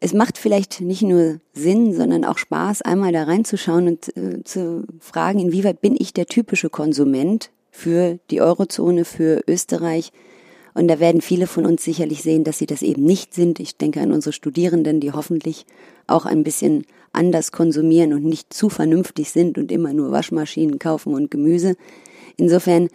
es 0.00 0.14
macht 0.14 0.38
vielleicht 0.38 0.80
nicht 0.80 1.02
nur 1.02 1.40
Sinn, 1.52 1.94
sondern 1.94 2.24
auch 2.24 2.38
Spaß, 2.38 2.82
einmal 2.82 3.12
da 3.12 3.24
reinzuschauen 3.24 3.86
und 3.86 4.16
äh, 4.16 4.42
zu 4.44 4.84
fragen, 4.98 5.38
inwieweit 5.38 5.82
bin 5.82 5.94
ich 5.98 6.14
der 6.14 6.26
typische 6.26 6.70
Konsument 6.70 7.50
für 7.70 8.18
die 8.30 8.40
Eurozone, 8.40 9.04
für 9.04 9.42
Österreich. 9.46 10.10
Und 10.72 10.88
da 10.88 11.00
werden 11.00 11.20
viele 11.20 11.46
von 11.46 11.66
uns 11.66 11.84
sicherlich 11.84 12.22
sehen, 12.22 12.44
dass 12.44 12.58
sie 12.58 12.66
das 12.66 12.82
eben 12.82 13.04
nicht 13.04 13.34
sind. 13.34 13.60
Ich 13.60 13.76
denke 13.76 14.00
an 14.00 14.12
unsere 14.12 14.32
Studierenden, 14.32 15.00
die 15.00 15.12
hoffentlich 15.12 15.66
auch 16.06 16.24
ein 16.24 16.44
bisschen 16.44 16.86
anders 17.12 17.52
konsumieren 17.52 18.14
und 18.14 18.24
nicht 18.24 18.54
zu 18.54 18.70
vernünftig 18.70 19.30
sind 19.30 19.58
und 19.58 19.70
immer 19.70 19.92
nur 19.92 20.12
Waschmaschinen 20.12 20.78
kaufen 20.78 21.12
und 21.12 21.30
Gemüse. 21.30 21.74
Insofern 22.36 22.88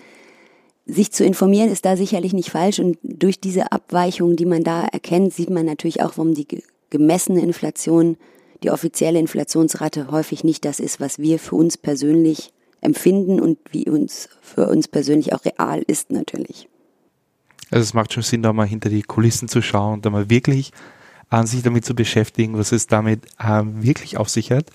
sich 0.85 1.11
zu 1.11 1.25
informieren 1.25 1.71
ist 1.71 1.85
da 1.85 1.97
sicherlich 1.97 2.33
nicht 2.33 2.51
falsch 2.51 2.79
und 2.79 2.97
durch 3.01 3.39
diese 3.39 3.71
Abweichung, 3.71 4.35
die 4.35 4.45
man 4.45 4.63
da 4.63 4.85
erkennt, 4.85 5.33
sieht 5.33 5.49
man 5.49 5.65
natürlich 5.65 6.01
auch, 6.01 6.17
warum 6.17 6.33
die 6.33 6.47
gemessene 6.89 7.41
Inflation, 7.41 8.17
die 8.63 8.69
offizielle 8.69 9.19
Inflationsrate 9.19 10.11
häufig 10.11 10.43
nicht 10.43 10.63
das 10.63 10.79
ist, 10.79 10.99
was 10.99 11.19
wir 11.19 11.39
für 11.39 11.55
uns 11.55 11.77
persönlich 11.77 12.51
empfinden 12.81 13.39
und 13.39 13.57
wie 13.71 13.89
uns 13.89 14.29
für 14.41 14.67
uns 14.67 14.87
persönlich 14.87 15.33
auch 15.33 15.43
real 15.43 15.81
ist 15.87 16.11
natürlich. 16.11 16.69
Also 17.71 17.83
es 17.83 17.93
macht 17.95 18.13
schon 18.13 18.23
Sinn, 18.23 18.43
da 18.43 18.53
mal 18.53 18.67
hinter 18.67 18.89
die 18.89 19.01
Kulissen 19.01 19.47
zu 19.47 19.61
schauen 19.61 19.95
und 19.95 20.05
da 20.05 20.11
mal 20.11 20.29
wirklich 20.29 20.71
an 21.29 21.47
sich 21.47 21.63
damit 21.63 21.83
zu 21.83 21.95
beschäftigen, 21.95 22.57
was 22.57 22.71
es 22.71 22.85
damit 22.85 23.21
ähm, 23.43 23.83
wirklich 23.83 24.17
auf 24.17 24.29
sich 24.29 24.51
hat. 24.51 24.69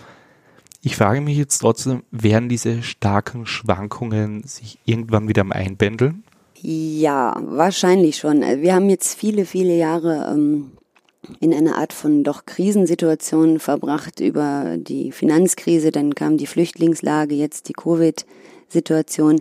Ich 0.82 0.96
frage 0.96 1.20
mich 1.20 1.36
jetzt 1.36 1.58
trotzdem, 1.58 2.04
werden 2.10 2.48
diese 2.48 2.82
starken 2.82 3.44
Schwankungen 3.44 4.42
sich 4.44 4.78
irgendwann 4.86 5.28
wieder 5.28 5.42
am 5.42 5.52
Einpendeln? 5.52 6.24
Ja, 6.62 7.36
wahrscheinlich 7.42 8.16
schon. 8.16 8.40
Wir 8.40 8.74
haben 8.74 8.88
jetzt 8.88 9.14
viele, 9.14 9.44
viele 9.44 9.76
Jahre 9.76 10.32
ähm, 10.32 10.72
in 11.38 11.52
einer 11.54 11.76
Art 11.76 11.92
von 11.92 12.24
doch 12.24 12.46
Krisensituation 12.46 13.58
verbracht 13.58 14.20
über 14.20 14.76
die 14.78 15.12
Finanzkrise, 15.12 15.90
dann 15.90 16.14
kam 16.14 16.38
die 16.38 16.46
Flüchtlingslage, 16.46 17.34
jetzt 17.34 17.68
die 17.68 17.74
Covid-Situation. 17.74 19.40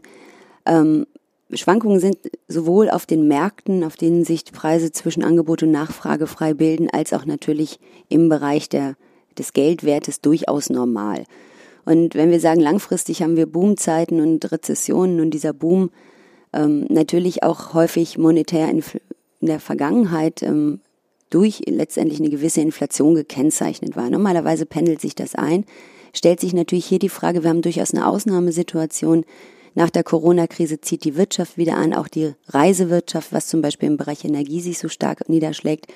Ähm, 0.65 1.08
Schwankungen 1.51 2.00
sind 2.00 2.17
sowohl 2.48 2.89
auf 2.89 3.05
den 3.05 3.27
Märkten, 3.27 3.84
auf 3.84 3.96
denen 3.96 4.24
sich 4.24 4.46
Preise 4.46 4.91
zwischen 4.91 5.24
Angebot 5.24 5.63
und 5.63 5.72
Nachfrage 5.72 6.27
frei 6.27 6.53
bilden, 6.53 6.89
als 6.89 7.12
auch 7.13 7.25
natürlich 7.25 7.79
im 8.08 8.29
Bereich 8.29 8.69
der 8.69 8.96
des 9.38 9.54
Geldwertes 9.54 10.22
durchaus 10.22 10.70
normal. 10.70 11.26
Und 11.86 12.16
wenn 12.16 12.32
wir 12.32 12.40
sagen, 12.40 12.62
langfristig 12.62 13.22
haben 13.22 13.38
wir 13.38 13.46
Boomzeiten 13.46 14.20
und 14.22 14.52
Rezessionen 14.52 15.20
und 15.22 15.32
dieser 15.32 15.54
Boom 15.54 15.90
ähm, 16.54 16.86
natürlich 16.90 17.44
auch 17.44 17.74
häufig 17.74 18.18
monetär 18.18 18.70
in, 18.70 18.84
in 19.40 19.48
der 19.48 19.60
Vergangenheit 19.60 20.44
ähm, 20.44 20.82
durch 21.30 21.62
letztendlich 21.68 22.20
eine 22.20 22.30
gewisse 22.30 22.62
Inflation 22.62 23.16
gekennzeichnet 23.16 23.96
war. 23.96 24.10
Normalerweise 24.10 24.66
pendelt 24.66 25.02
sich 25.02 25.16
das 25.16 25.36
ein. 25.36 25.66
Stellt 26.14 26.40
sich 26.40 26.54
natürlich 26.54 26.86
hier 26.86 27.00
die 27.00 27.10
Frage, 27.10 27.44
wir 27.44 27.50
haben 27.50 27.62
durchaus 27.62 27.94
eine 27.94 28.08
Ausnahmesituation. 28.08 29.26
Nach 29.76 29.92
der 29.92 30.04
Corona-Krise 30.04 30.82
zieht 30.82 31.04
die 31.04 31.16
Wirtschaft 31.16 31.58
wieder 31.58 31.76
an, 31.76 31.94
auch 31.94 32.08
die 32.08 32.34
Reisewirtschaft, 32.48 33.32
was 33.32 33.48
zum 33.48 33.62
Beispiel 33.62 33.90
im 33.90 33.98
Bereich 33.98 34.26
Energie 34.26 34.62
sich 34.62 34.80
so 34.80 34.90
stark 34.90 35.30
niederschlägt. 35.30 35.88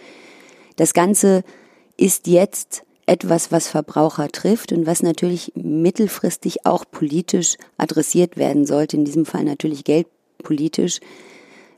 Das 0.76 0.94
Ganze 0.94 1.44
ist 1.98 2.28
jetzt 2.28 2.84
etwas, 3.06 3.52
was 3.52 3.68
Verbraucher 3.68 4.30
trifft 4.30 4.72
und 4.72 4.86
was 4.86 5.04
natürlich 5.04 5.52
mittelfristig 5.56 6.66
auch 6.66 6.86
politisch 6.90 7.58
adressiert 7.78 8.38
werden 8.38 8.66
sollte, 8.66 8.98
in 8.98 9.06
diesem 9.06 9.26
Fall 9.26 9.44
natürlich 9.44 9.84
geldpolitisch. 9.84 11.00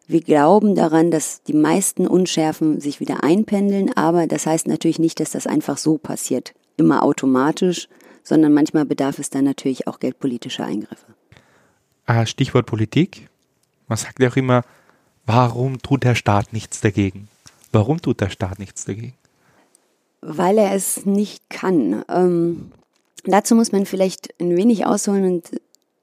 Wir 0.08 0.22
glauben 0.22 0.76
daran, 0.76 1.10
dass 1.10 1.42
die 1.44 1.54
meisten 1.54 2.06
Unschärfen 2.06 2.80
sich 2.80 3.00
wieder 3.00 3.24
einpendeln, 3.24 3.92
aber 3.96 4.28
das 4.28 4.46
heißt 4.46 4.68
natürlich 4.68 5.00
nicht, 5.00 5.20
dass 5.20 5.32
das 5.32 5.48
einfach 5.48 5.78
so 5.78 5.98
passiert, 5.98 6.54
immer 6.78 7.02
automatisch, 7.02 7.88
sondern 8.24 8.54
manchmal 8.54 8.86
bedarf 8.86 9.18
es 9.18 9.30
dann 9.30 9.46
natürlich 9.46 9.88
auch 9.88 10.00
geldpolitischer 10.00 10.66
Eingriffe. 10.66 11.06
Ah, 12.06 12.26
Stichwort 12.26 12.68
Politik. 12.68 13.30
Man 13.88 13.98
sagt 13.98 14.20
ja 14.20 14.30
auch 14.30 14.36
immer, 14.36 14.64
warum 15.26 15.82
tut 15.82 16.04
der 16.04 16.14
Staat 16.14 16.54
nichts 16.54 16.82
dagegen? 16.82 17.28
Warum 17.72 18.00
tut 18.00 18.22
der 18.22 18.30
Staat 18.30 18.60
nichts 18.60 18.86
dagegen? 18.86 19.16
Weil 20.28 20.58
er 20.58 20.74
es 20.74 21.06
nicht 21.06 21.50
kann. 21.50 22.04
Ähm, 22.10 22.72
dazu 23.26 23.56
muss 23.56 23.72
man 23.72 23.86
vielleicht 23.86 24.34
ein 24.40 24.56
wenig 24.58 24.86
ausholen 24.86 25.26
und 25.26 25.52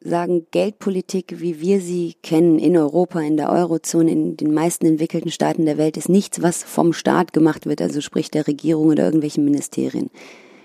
sagen, 0.00 0.47
Geldpolitik, 0.50 1.41
wie 1.41 1.61
wir 1.61 1.81
sie 1.81 2.14
kennen 2.23 2.59
in 2.59 2.76
Europa, 2.76 3.21
in 3.21 3.37
der 3.37 3.50
Eurozone, 3.50 4.11
in 4.11 4.37
den 4.37 4.52
meisten 4.55 4.87
entwickelten 4.87 5.31
Staaten 5.31 5.64
der 5.64 5.79
Welt, 5.79 5.97
ist 5.97 6.09
nichts, 6.09 6.43
was 6.43 6.62
vom 6.62 6.93
Staat 6.93 7.33
gemacht 7.33 7.67
wird, 7.67 7.81
also 7.81 8.00
sprich 8.00 8.31
der 8.31 8.47
Regierung 8.47 8.88
oder 8.88 9.05
irgendwelchen 9.05 9.45
Ministerien. 9.45 10.11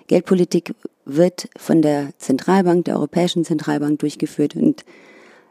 Geldpolitik 0.07 0.73
wird 1.05 1.49
von 1.57 1.81
der 1.81 2.09
Zentralbank, 2.17 2.85
der 2.85 2.95
Europäischen 2.95 3.43
Zentralbank 3.43 3.99
durchgeführt 3.99 4.55
und 4.55 4.85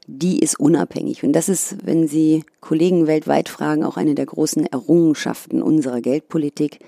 die 0.08 0.38
ist 0.38 0.58
unabhängig. 0.60 1.24
Und 1.24 1.32
das 1.32 1.48
ist, 1.48 1.84
wenn 1.84 2.06
Sie 2.06 2.44
Kollegen 2.60 3.06
weltweit 3.08 3.48
fragen, 3.48 3.84
auch 3.84 3.96
eine 3.96 4.14
der 4.14 4.26
großen 4.26 4.64
Errungenschaften 4.64 5.62
unserer 5.62 6.00
Geldpolitik, 6.00 6.78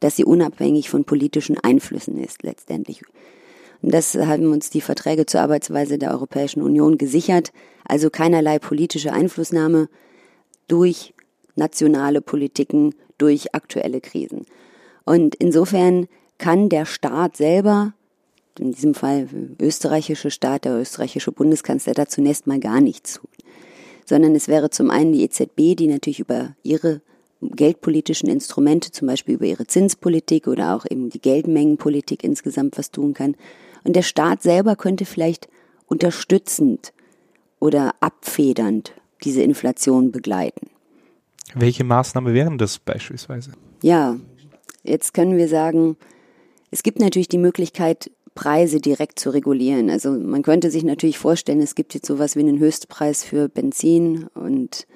dass 0.00 0.16
sie 0.16 0.24
unabhängig 0.24 0.90
von 0.90 1.04
politischen 1.04 1.58
Einflüssen 1.58 2.22
ist 2.22 2.42
letztendlich. 2.42 3.02
Und 3.82 3.92
das 3.92 4.14
haben 4.14 4.52
uns 4.52 4.70
die 4.70 4.80
Verträge 4.80 5.26
zur 5.26 5.40
Arbeitsweise 5.40 5.98
der 5.98 6.10
Europäischen 6.10 6.62
Union 6.62 6.98
gesichert, 6.98 7.52
also 7.84 8.10
keinerlei 8.10 8.58
politische 8.58 9.12
Einflussnahme 9.12 9.88
durch 10.68 11.14
nationale 11.54 12.20
Politiken, 12.20 12.94
durch 13.18 13.54
aktuelle 13.54 14.00
Krisen. 14.00 14.46
Und 15.04 15.34
insofern 15.36 16.08
kann 16.38 16.68
der 16.68 16.84
Staat 16.84 17.36
selber, 17.36 17.94
in 18.58 18.72
diesem 18.72 18.94
Fall 18.94 19.28
österreichische 19.60 20.30
Staat, 20.30 20.64
der 20.64 20.78
österreichische 20.78 21.32
Bundeskanzler, 21.32 21.94
da 21.94 22.06
zunächst 22.06 22.46
mal 22.46 22.60
gar 22.60 22.80
nichts 22.80 23.14
tun. 23.14 23.30
Sondern 24.04 24.34
es 24.34 24.48
wäre 24.48 24.70
zum 24.70 24.90
einen 24.90 25.12
die 25.12 25.22
EZB, 25.22 25.76
die 25.76 25.88
natürlich 25.88 26.20
über 26.20 26.54
ihre 26.62 27.00
geldpolitischen 27.40 28.28
Instrumente, 28.28 28.90
zum 28.90 29.08
Beispiel 29.08 29.34
über 29.34 29.44
ihre 29.46 29.66
Zinspolitik 29.66 30.46
oder 30.46 30.74
auch 30.74 30.86
eben 30.88 31.10
die 31.10 31.20
Geldmengenpolitik 31.20 32.24
insgesamt 32.24 32.78
was 32.78 32.90
tun 32.90 33.14
kann. 33.14 33.36
Und 33.84 33.96
der 33.96 34.02
Staat 34.02 34.42
selber 34.42 34.76
könnte 34.76 35.04
vielleicht 35.04 35.48
unterstützend 35.86 36.92
oder 37.60 37.94
abfedernd 38.00 38.92
diese 39.24 39.42
Inflation 39.42 40.12
begleiten. 40.12 40.68
Welche 41.54 41.84
Maßnahme 41.84 42.34
wären 42.34 42.58
das 42.58 42.78
beispielsweise? 42.78 43.52
Ja, 43.82 44.16
jetzt 44.82 45.14
können 45.14 45.36
wir 45.36 45.48
sagen, 45.48 45.96
es 46.70 46.82
gibt 46.82 47.00
natürlich 47.00 47.28
die 47.28 47.38
Möglichkeit, 47.38 48.10
Preise 48.34 48.80
direkt 48.80 49.18
zu 49.18 49.30
regulieren. 49.30 49.88
Also 49.88 50.10
man 50.10 50.42
könnte 50.42 50.70
sich 50.70 50.84
natürlich 50.84 51.18
vorstellen, 51.18 51.60
es 51.60 51.74
gibt 51.74 51.94
jetzt 51.94 52.06
sowas 52.06 52.36
wie 52.36 52.40
einen 52.40 52.58
Höchstpreis 52.58 53.24
für 53.24 53.48
Benzin 53.48 54.26
und 54.34 54.86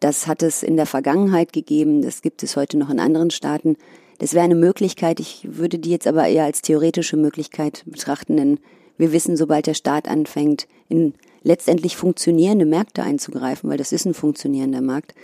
das 0.00 0.26
hat 0.26 0.42
es 0.42 0.62
in 0.62 0.76
der 0.76 0.86
Vergangenheit 0.86 1.52
gegeben, 1.52 2.02
das 2.02 2.22
gibt 2.22 2.42
es 2.42 2.56
heute 2.56 2.76
noch 2.76 2.90
in 2.90 3.00
anderen 3.00 3.30
Staaten. 3.30 3.76
Das 4.18 4.34
wäre 4.34 4.44
eine 4.44 4.54
Möglichkeit, 4.54 5.20
ich 5.20 5.46
würde 5.50 5.78
die 5.78 5.90
jetzt 5.90 6.06
aber 6.06 6.26
eher 6.26 6.44
als 6.44 6.62
theoretische 6.62 7.16
Möglichkeit 7.16 7.82
betrachten, 7.86 8.36
denn 8.36 8.60
wir 8.98 9.12
wissen, 9.12 9.36
sobald 9.36 9.66
der 9.66 9.74
Staat 9.74 10.08
anfängt, 10.08 10.66
in 10.88 11.14
letztendlich 11.42 11.96
funktionierende 11.96 12.64
Märkte 12.64 13.02
einzugreifen, 13.02 13.68
weil 13.68 13.76
das 13.76 13.92
ist 13.92 14.06
ein 14.06 14.14
funktionierender 14.14 14.80
Markt, 14.80 15.14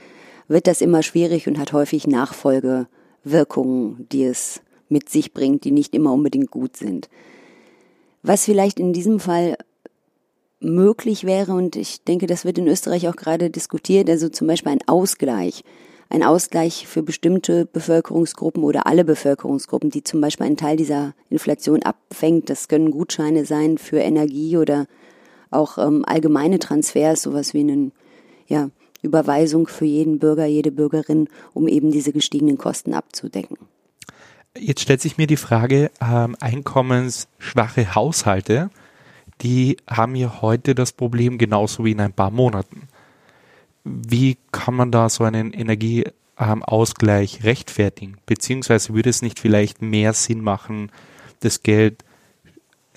wird 0.49 0.67
das 0.67 0.81
immer 0.81 1.03
schwierig 1.03 1.49
und 1.49 1.59
hat 1.59 1.73
häufig 1.73 2.07
Nachfolgewirkungen, 2.07 4.07
die 4.13 4.25
es 4.25 4.61
mit 4.89 5.09
sich 5.09 5.33
bringt, 5.33 5.65
die 5.65 5.71
nicht 5.71 5.95
immer 5.95 6.13
unbedingt 6.13 6.51
gut 6.51 6.77
sind. 6.77 7.09
Was 8.23 8.45
vielleicht 8.45 8.79
in 8.79 8.93
diesem 8.93 9.19
Fall 9.19 9.57
möglich 10.65 11.25
wäre, 11.25 11.53
und 11.53 11.77
ich 11.77 12.03
denke, 12.05 12.27
das 12.27 12.45
wird 12.45 12.59
in 12.59 12.69
Österreich 12.69 13.09
auch 13.09 13.17
gerade 13.17 13.51
diskutiert, 13.51 14.09
also 14.09 14.29
zum 14.29 14.47
Beispiel 14.47 14.73
ein 14.73 14.87
Ausgleich. 14.87 15.65
Ein 16.09 16.23
Ausgleich 16.23 16.87
für 16.87 17.03
bestimmte 17.03 17.65
Bevölkerungsgruppen 17.65 18.65
oder 18.65 18.87
alle 18.87 19.05
Bevölkerungsgruppen, 19.05 19.89
die 19.89 20.05
zum 20.05 20.21
Beispiel 20.21 20.47
einen 20.47 20.59
Teil 20.59 20.77
dieser 20.77 21.15
Inflation 21.31 21.83
abfängt. 21.83 22.51
Das 22.51 22.69
können 22.69 22.91
Gutscheine 22.91 23.47
sein 23.47 23.79
für 23.79 23.99
Energie 23.99 24.59
oder 24.59 24.87
auch 25.51 25.79
ähm, 25.79 26.05
allgemeine 26.07 26.59
Transfers, 26.59 27.23
sowas 27.23 27.55
wie 27.55 27.61
eine 27.61 27.93
ja, 28.47 28.69
Überweisung 29.01 29.67
für 29.67 29.87
jeden 29.87 30.19
Bürger, 30.19 30.45
jede 30.45 30.71
Bürgerin, 30.71 31.29
um 31.55 31.67
eben 31.67 31.91
diese 31.91 32.13
gestiegenen 32.13 32.59
Kosten 32.59 32.93
abzudecken. 32.93 33.57
Jetzt 34.59 34.83
stellt 34.83 35.01
sich 35.01 35.17
mir 35.17 35.27
die 35.27 35.39
Frage, 35.39 35.91
ähm, 36.03 36.37
einkommensschwache 36.41 37.95
Haushalte 37.95 38.71
die 39.43 39.77
haben 39.89 40.15
ja 40.15 40.41
heute 40.41 40.75
das 40.75 40.93
Problem 40.93 41.39
genauso 41.39 41.85
wie 41.85 41.93
in 41.93 42.01
ein 42.01 42.13
paar 42.13 42.31
Monaten. 42.31 42.89
Wie 43.85 44.39
kann 44.53 44.75
man 44.75 44.93
da 44.93 45.09
so 45.09 45.25
einen 45.25 45.53
Energie, 45.53 46.05
ähm, 46.39 46.63
Ausgleich 46.63 47.43
rechtfertigen? 47.43 48.19
Beziehungsweise 48.27 48.95
würde 48.95 49.11
es 49.11 49.23
nicht 49.23 49.41
vielleicht 49.41 49.83
mehr 49.83 50.13
Sinn 50.13 50.43
machen, 50.43 50.93
das 51.41 51.63
Geld 51.63 52.05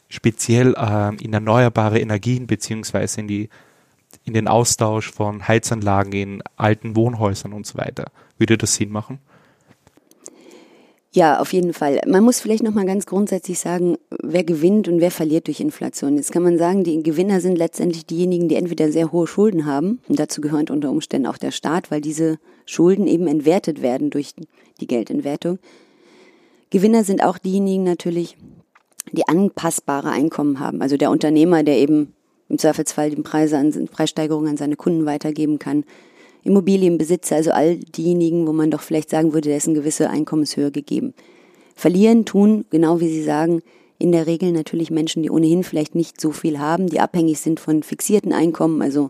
speziell 0.07 0.75
ähm, 0.77 1.17
in 1.19 1.33
erneuerbare 1.33 1.99
Energien 1.99 2.45
beziehungsweise 2.47 3.21
in 3.21 3.27
die 3.27 3.49
in 4.23 4.33
den 4.33 4.47
Austausch 4.47 5.11
von 5.11 5.47
Heizanlagen 5.47 6.13
in 6.13 6.43
alten 6.55 6.95
Wohnhäusern 6.95 7.53
und 7.53 7.67
so 7.67 7.77
weiter. 7.77 8.11
Würde 8.37 8.57
das 8.57 8.75
Sinn 8.75 8.91
machen? 8.91 9.19
Ja, 11.15 11.39
auf 11.39 11.53
jeden 11.53 11.71
Fall. 11.71 12.01
Man 12.05 12.25
muss 12.25 12.41
vielleicht 12.41 12.61
noch 12.61 12.73
mal 12.73 12.85
ganz 12.85 13.05
grundsätzlich 13.05 13.57
sagen, 13.57 13.95
wer 14.21 14.43
gewinnt 14.43 14.89
und 14.89 14.99
wer 14.99 15.11
verliert 15.11 15.47
durch 15.47 15.61
Inflation. 15.61 16.17
Jetzt 16.17 16.33
kann 16.33 16.43
man 16.43 16.57
sagen, 16.57 16.83
die 16.83 17.01
Gewinner 17.03 17.39
sind 17.39 17.57
letztendlich 17.57 18.05
diejenigen, 18.05 18.49
die 18.49 18.55
entweder 18.55 18.91
sehr 18.91 19.13
hohe 19.13 19.25
Schulden 19.25 19.65
haben, 19.65 20.01
und 20.09 20.19
dazu 20.19 20.41
gehört 20.41 20.71
unter 20.71 20.89
Umständen 20.89 21.27
auch 21.27 21.37
der 21.37 21.51
Staat, 21.51 21.89
weil 21.89 22.01
diese 22.01 22.37
Schulden 22.65 23.07
eben 23.07 23.27
entwertet 23.27 23.81
werden 23.81 24.09
durch 24.09 24.33
die 24.81 24.87
Geldentwertung. 24.87 25.57
Gewinner 26.69 27.05
sind 27.05 27.23
auch 27.23 27.37
diejenigen 27.37 27.85
natürlich, 27.85 28.35
die 29.13 29.25
anpassbare 29.25 30.09
Einkommen 30.09 30.59
haben. 30.59 30.81
Also 30.81 30.97
der 30.97 31.11
Unternehmer, 31.11 31.63
der 31.63 31.77
eben 31.77 32.11
im 32.49 32.57
Zweifelsfall 32.57 33.11
die 33.11 33.21
Preise 33.21 33.57
an, 33.57 33.71
Preissteigerungen 33.89 34.49
an 34.49 34.57
seine 34.57 34.75
Kunden 34.75 35.05
weitergeben 35.05 35.59
kann 35.59 35.85
Immobilienbesitzer, 36.45 37.35
also 37.35 37.51
all 37.51 37.77
diejenigen, 37.77 38.47
wo 38.47 38.53
man 38.53 38.71
doch 38.71 38.81
vielleicht 38.81 39.09
sagen 39.09 39.33
würde, 39.33 39.49
da 39.49 39.55
ist 39.55 39.67
eine 39.67 39.77
gewisse 39.77 40.09
Einkommenshöhe 40.09 40.71
gegeben. 40.71 41.13
Verlieren 41.75 42.23
tun, 42.23 42.65
genau 42.69 43.01
wie 43.01 43.09
Sie 43.09 43.23
sagen, 43.23 43.61
in 43.97 44.11
der 44.11 44.27
Regel 44.27 44.51
natürlich 44.51 44.91
Menschen, 44.91 45.23
die 45.23 45.29
ohnehin 45.29 45.63
vielleicht 45.63 45.95
nicht 45.95 46.21
so 46.21 46.31
viel 46.31 46.59
haben, 46.59 46.87
die 46.87 46.99
abhängig 46.99 47.39
sind 47.39 47.59
von 47.59 47.81
fixierten 47.81 48.31
Einkommen, 48.31 48.81
also 48.81 49.09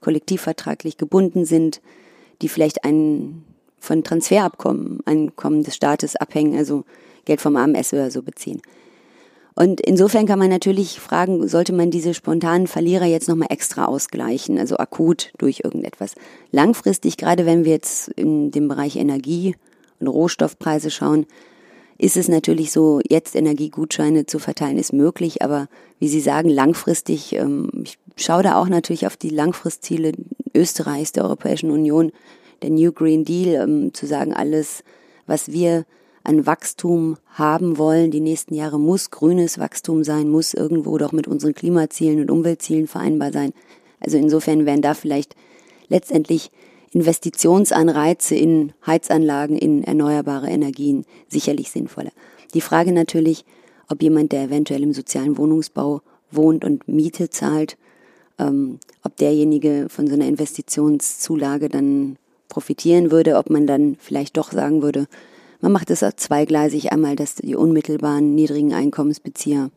kollektivvertraglich 0.00 0.98
gebunden 0.98 1.44
sind, 1.44 1.80
die 2.42 2.48
vielleicht 2.48 2.84
einen 2.84 3.44
von 3.80 4.04
Transferabkommen, 4.04 5.00
Einkommen 5.06 5.62
des 5.62 5.74
Staates 5.74 6.16
abhängen, 6.16 6.56
also 6.56 6.84
Geld 7.24 7.40
vom 7.40 7.56
AMS 7.56 7.92
oder 7.92 8.10
so 8.10 8.22
beziehen. 8.22 8.60
Und 9.58 9.80
insofern 9.80 10.26
kann 10.26 10.38
man 10.38 10.50
natürlich 10.50 11.00
fragen, 11.00 11.48
sollte 11.48 11.72
man 11.72 11.90
diese 11.90 12.14
spontanen 12.14 12.68
Verlierer 12.68 13.06
jetzt 13.06 13.28
nochmal 13.28 13.48
extra 13.50 13.86
ausgleichen, 13.86 14.56
also 14.56 14.76
akut 14.76 15.32
durch 15.36 15.62
irgendetwas. 15.64 16.14
Langfristig, 16.52 17.16
gerade 17.16 17.44
wenn 17.44 17.64
wir 17.64 17.72
jetzt 17.72 18.06
in 18.06 18.52
dem 18.52 18.68
Bereich 18.68 18.94
Energie 18.94 19.56
und 19.98 20.06
Rohstoffpreise 20.06 20.92
schauen, 20.92 21.26
ist 21.98 22.16
es 22.16 22.28
natürlich 22.28 22.70
so, 22.70 23.00
jetzt 23.08 23.34
Energiegutscheine 23.34 24.26
zu 24.26 24.38
verteilen 24.38 24.78
ist 24.78 24.92
möglich, 24.92 25.42
aber 25.42 25.66
wie 25.98 26.06
Sie 26.06 26.20
sagen, 26.20 26.50
langfristig, 26.50 27.32
ähm, 27.32 27.68
ich 27.82 27.98
schaue 28.14 28.44
da 28.44 28.60
auch 28.60 28.68
natürlich 28.68 29.08
auf 29.08 29.16
die 29.16 29.30
Langfristziele 29.30 30.12
Österreichs, 30.54 31.10
der 31.10 31.24
Europäischen 31.24 31.72
Union, 31.72 32.12
der 32.62 32.70
New 32.70 32.92
Green 32.92 33.24
Deal, 33.24 33.60
ähm, 33.60 33.92
zu 33.92 34.06
sagen, 34.06 34.32
alles, 34.32 34.84
was 35.26 35.50
wir 35.50 35.84
an 36.24 36.46
Wachstum 36.46 37.16
haben 37.34 37.78
wollen. 37.78 38.10
Die 38.10 38.20
nächsten 38.20 38.54
Jahre 38.54 38.78
muss 38.78 39.10
grünes 39.10 39.58
Wachstum 39.58 40.04
sein, 40.04 40.28
muss 40.28 40.54
irgendwo 40.54 40.98
doch 40.98 41.12
mit 41.12 41.26
unseren 41.26 41.54
Klimazielen 41.54 42.20
und 42.20 42.30
Umweltzielen 42.30 42.86
vereinbar 42.86 43.32
sein. 43.32 43.52
Also 44.00 44.16
insofern 44.16 44.66
wären 44.66 44.82
da 44.82 44.94
vielleicht 44.94 45.34
letztendlich 45.88 46.50
Investitionsanreize 46.92 48.34
in 48.34 48.72
Heizanlagen, 48.86 49.56
in 49.56 49.84
erneuerbare 49.84 50.48
Energien 50.48 51.04
sicherlich 51.28 51.70
sinnvoller. 51.70 52.12
Die 52.54 52.60
Frage 52.60 52.92
natürlich, 52.92 53.44
ob 53.88 54.02
jemand, 54.02 54.32
der 54.32 54.44
eventuell 54.44 54.82
im 54.82 54.92
sozialen 54.92 55.36
Wohnungsbau 55.36 56.00
wohnt 56.30 56.64
und 56.64 56.88
Miete 56.88 57.30
zahlt, 57.30 57.76
ähm, 58.38 58.78
ob 59.02 59.16
derjenige 59.16 59.86
von 59.88 60.06
so 60.06 60.14
einer 60.14 60.26
Investitionszulage 60.26 61.68
dann 61.68 62.16
profitieren 62.48 63.10
würde, 63.10 63.36
ob 63.36 63.50
man 63.50 63.66
dann 63.66 63.96
vielleicht 63.98 64.36
doch 64.36 64.52
sagen 64.52 64.82
würde, 64.82 65.06
man 65.60 65.72
macht 65.72 65.90
es 65.90 66.02
auch 66.02 66.12
zweigleisig, 66.12 66.92
einmal, 66.92 67.16
dass 67.16 67.36
die 67.36 67.56
unmittelbaren 67.56 68.34
niedrigen 68.34 68.72
Einkommensbezieher 68.72 69.70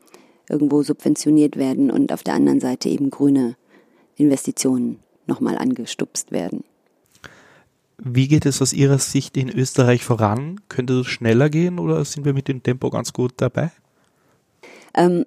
irgendwo 0.50 0.84
subventioniert 0.84 1.55
werden 1.55 1.92
und 1.92 2.12
auf 2.12 2.24
der 2.24 2.34
anderen 2.34 2.60
Seite 2.60 2.90
eben 2.90 3.10
grüne 3.10 3.55
Investitionen 4.16 5.00
nochmal 5.25 5.58
angestupst 5.58 6.32
werden. 6.32 6.64
Wie 7.98 8.27
geht 8.27 8.46
es 8.46 8.62
aus 8.62 8.74
Ihrer 8.74 8.98
Sicht 8.98 9.38
in 9.38 9.50
Österreich 9.50 10.03
voran? 10.03 10.60
Könnte 10.70 11.01
es 11.01 11.08
schneller 11.08 11.50
gehen 11.50 11.79
oder 11.79 12.03
sind 12.03 12.25
wir 12.25 12.34
mit 12.34 12.48
dem 12.48 12.64
Tempo 12.64 12.90
ganz 12.90 13.14
gut 13.14 13.34
dabei? 13.38 13.72
Ähm, 14.96 15.25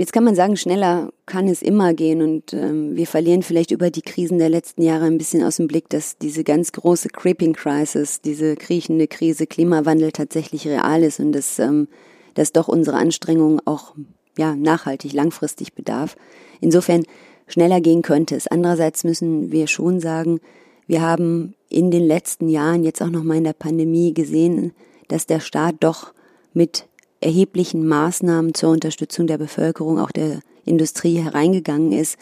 Jetzt 0.00 0.14
kann 0.14 0.24
man 0.24 0.34
sagen, 0.34 0.56
schneller 0.56 1.12
kann 1.26 1.46
es 1.46 1.60
immer 1.60 1.92
gehen 1.92 2.22
und 2.22 2.54
ähm, 2.54 2.96
wir 2.96 3.06
verlieren 3.06 3.42
vielleicht 3.42 3.70
über 3.70 3.90
die 3.90 4.00
Krisen 4.00 4.38
der 4.38 4.48
letzten 4.48 4.80
Jahre 4.80 5.04
ein 5.04 5.18
bisschen 5.18 5.44
aus 5.44 5.56
dem 5.56 5.66
Blick, 5.66 5.90
dass 5.90 6.16
diese 6.16 6.42
ganz 6.42 6.72
große 6.72 7.10
Creeping 7.10 7.52
Crisis, 7.52 8.22
diese 8.22 8.56
kriechende 8.56 9.08
Krise 9.08 9.46
Klimawandel 9.46 10.10
tatsächlich 10.10 10.66
real 10.66 11.02
ist 11.02 11.20
und 11.20 11.32
dass, 11.32 11.58
ähm, 11.58 11.86
dass 12.32 12.52
doch 12.52 12.66
unsere 12.66 12.96
Anstrengungen 12.96 13.60
auch 13.66 13.94
ja, 14.38 14.56
nachhaltig, 14.56 15.12
langfristig 15.12 15.74
bedarf. 15.74 16.16
Insofern 16.62 17.02
schneller 17.46 17.82
gehen 17.82 18.00
könnte 18.00 18.36
es. 18.36 18.46
Andererseits 18.46 19.04
müssen 19.04 19.52
wir 19.52 19.66
schon 19.66 20.00
sagen, 20.00 20.40
wir 20.86 21.02
haben 21.02 21.52
in 21.68 21.90
den 21.90 22.06
letzten 22.06 22.48
Jahren, 22.48 22.84
jetzt 22.84 23.02
auch 23.02 23.10
nochmal 23.10 23.36
in 23.36 23.44
der 23.44 23.52
Pandemie 23.52 24.14
gesehen, 24.14 24.72
dass 25.08 25.26
der 25.26 25.40
Staat 25.40 25.74
doch 25.80 26.14
mit 26.54 26.86
erheblichen 27.20 27.86
Maßnahmen 27.86 28.54
zur 28.54 28.70
Unterstützung 28.70 29.26
der 29.26 29.38
Bevölkerung, 29.38 29.98
auch 29.98 30.10
der 30.10 30.40
Industrie 30.64 31.18
hereingegangen 31.18 31.92
ist, 31.92 32.18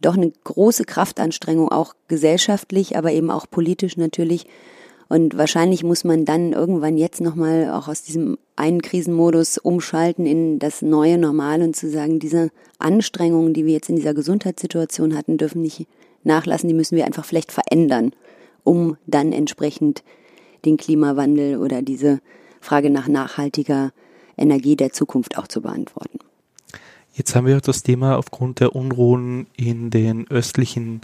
doch 0.00 0.14
eine 0.14 0.30
große 0.44 0.84
Kraftanstrengung, 0.84 1.70
auch 1.70 1.94
gesellschaftlich, 2.08 2.96
aber 2.96 3.12
eben 3.12 3.30
auch 3.30 3.46
politisch 3.50 3.96
natürlich. 3.96 4.46
Und 5.08 5.38
wahrscheinlich 5.38 5.84
muss 5.84 6.04
man 6.04 6.24
dann 6.24 6.52
irgendwann 6.52 6.98
jetzt 6.98 7.20
nochmal 7.20 7.70
auch 7.70 7.88
aus 7.88 8.02
diesem 8.02 8.38
einen 8.56 8.82
Krisenmodus 8.82 9.58
umschalten 9.58 10.26
in 10.26 10.58
das 10.58 10.82
neue 10.82 11.16
Normal 11.16 11.62
und 11.62 11.76
zu 11.76 11.88
sagen, 11.88 12.18
diese 12.18 12.50
Anstrengungen, 12.78 13.54
die 13.54 13.64
wir 13.64 13.74
jetzt 13.74 13.88
in 13.88 13.96
dieser 13.96 14.14
Gesundheitssituation 14.14 15.16
hatten, 15.16 15.38
dürfen 15.38 15.62
nicht 15.62 15.86
nachlassen, 16.24 16.68
die 16.68 16.74
müssen 16.74 16.96
wir 16.96 17.06
einfach 17.06 17.24
vielleicht 17.24 17.52
verändern, 17.52 18.12
um 18.64 18.96
dann 19.06 19.32
entsprechend 19.32 20.02
den 20.64 20.76
Klimawandel 20.76 21.58
oder 21.58 21.82
diese 21.82 22.20
Frage 22.60 22.90
nach 22.90 23.06
nachhaltiger 23.06 23.92
Energie 24.36 24.76
der 24.76 24.92
Zukunft 24.92 25.38
auch 25.38 25.48
zu 25.48 25.62
beantworten. 25.62 26.18
Jetzt 27.14 27.34
haben 27.34 27.46
wir 27.46 27.60
das 27.60 27.82
Thema 27.82 28.18
aufgrund 28.18 28.60
der 28.60 28.76
Unruhen 28.76 29.46
in 29.56 29.88
den 29.90 30.28
östlichen 30.30 31.00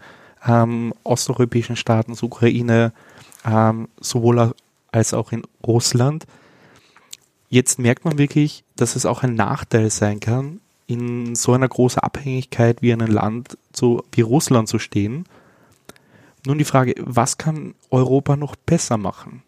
ähm, 0.47 0.92
osteuropäischen 1.05 1.77
Staaten, 1.77 2.14
Ukraine, 2.21 2.92
ähm, 3.47 3.88
sowohl 4.01 4.53
als 4.90 5.14
auch 5.14 5.33
in 5.33 5.42
Russland. 5.66 6.27
Jetzt 7.49 7.79
merkt 7.79 8.05
man 8.05 8.18
wirklich, 8.18 8.64
dass 8.77 8.97
es 8.97 9.07
auch 9.07 9.23
ein 9.23 9.35
Nachteil 9.35 9.90
sein 9.90 10.21
kann, 10.21 10.61
in 10.87 11.35
so 11.35 11.53
einer 11.53 11.68
großen 11.68 12.01
Abhängigkeit 12.01 12.83
wie 12.83 12.92
einem 12.92 13.11
Land 13.11 13.57
zu, 13.73 14.03
wie 14.12 14.21
Russland 14.21 14.68
zu 14.68 14.79
stehen. 14.79 15.25
Nun 16.45 16.59
die 16.59 16.64
Frage, 16.64 16.95
was 16.99 17.38
kann 17.38 17.75
Europa 17.90 18.37
noch 18.37 18.57
besser 18.57 18.99
machen? 18.99 19.42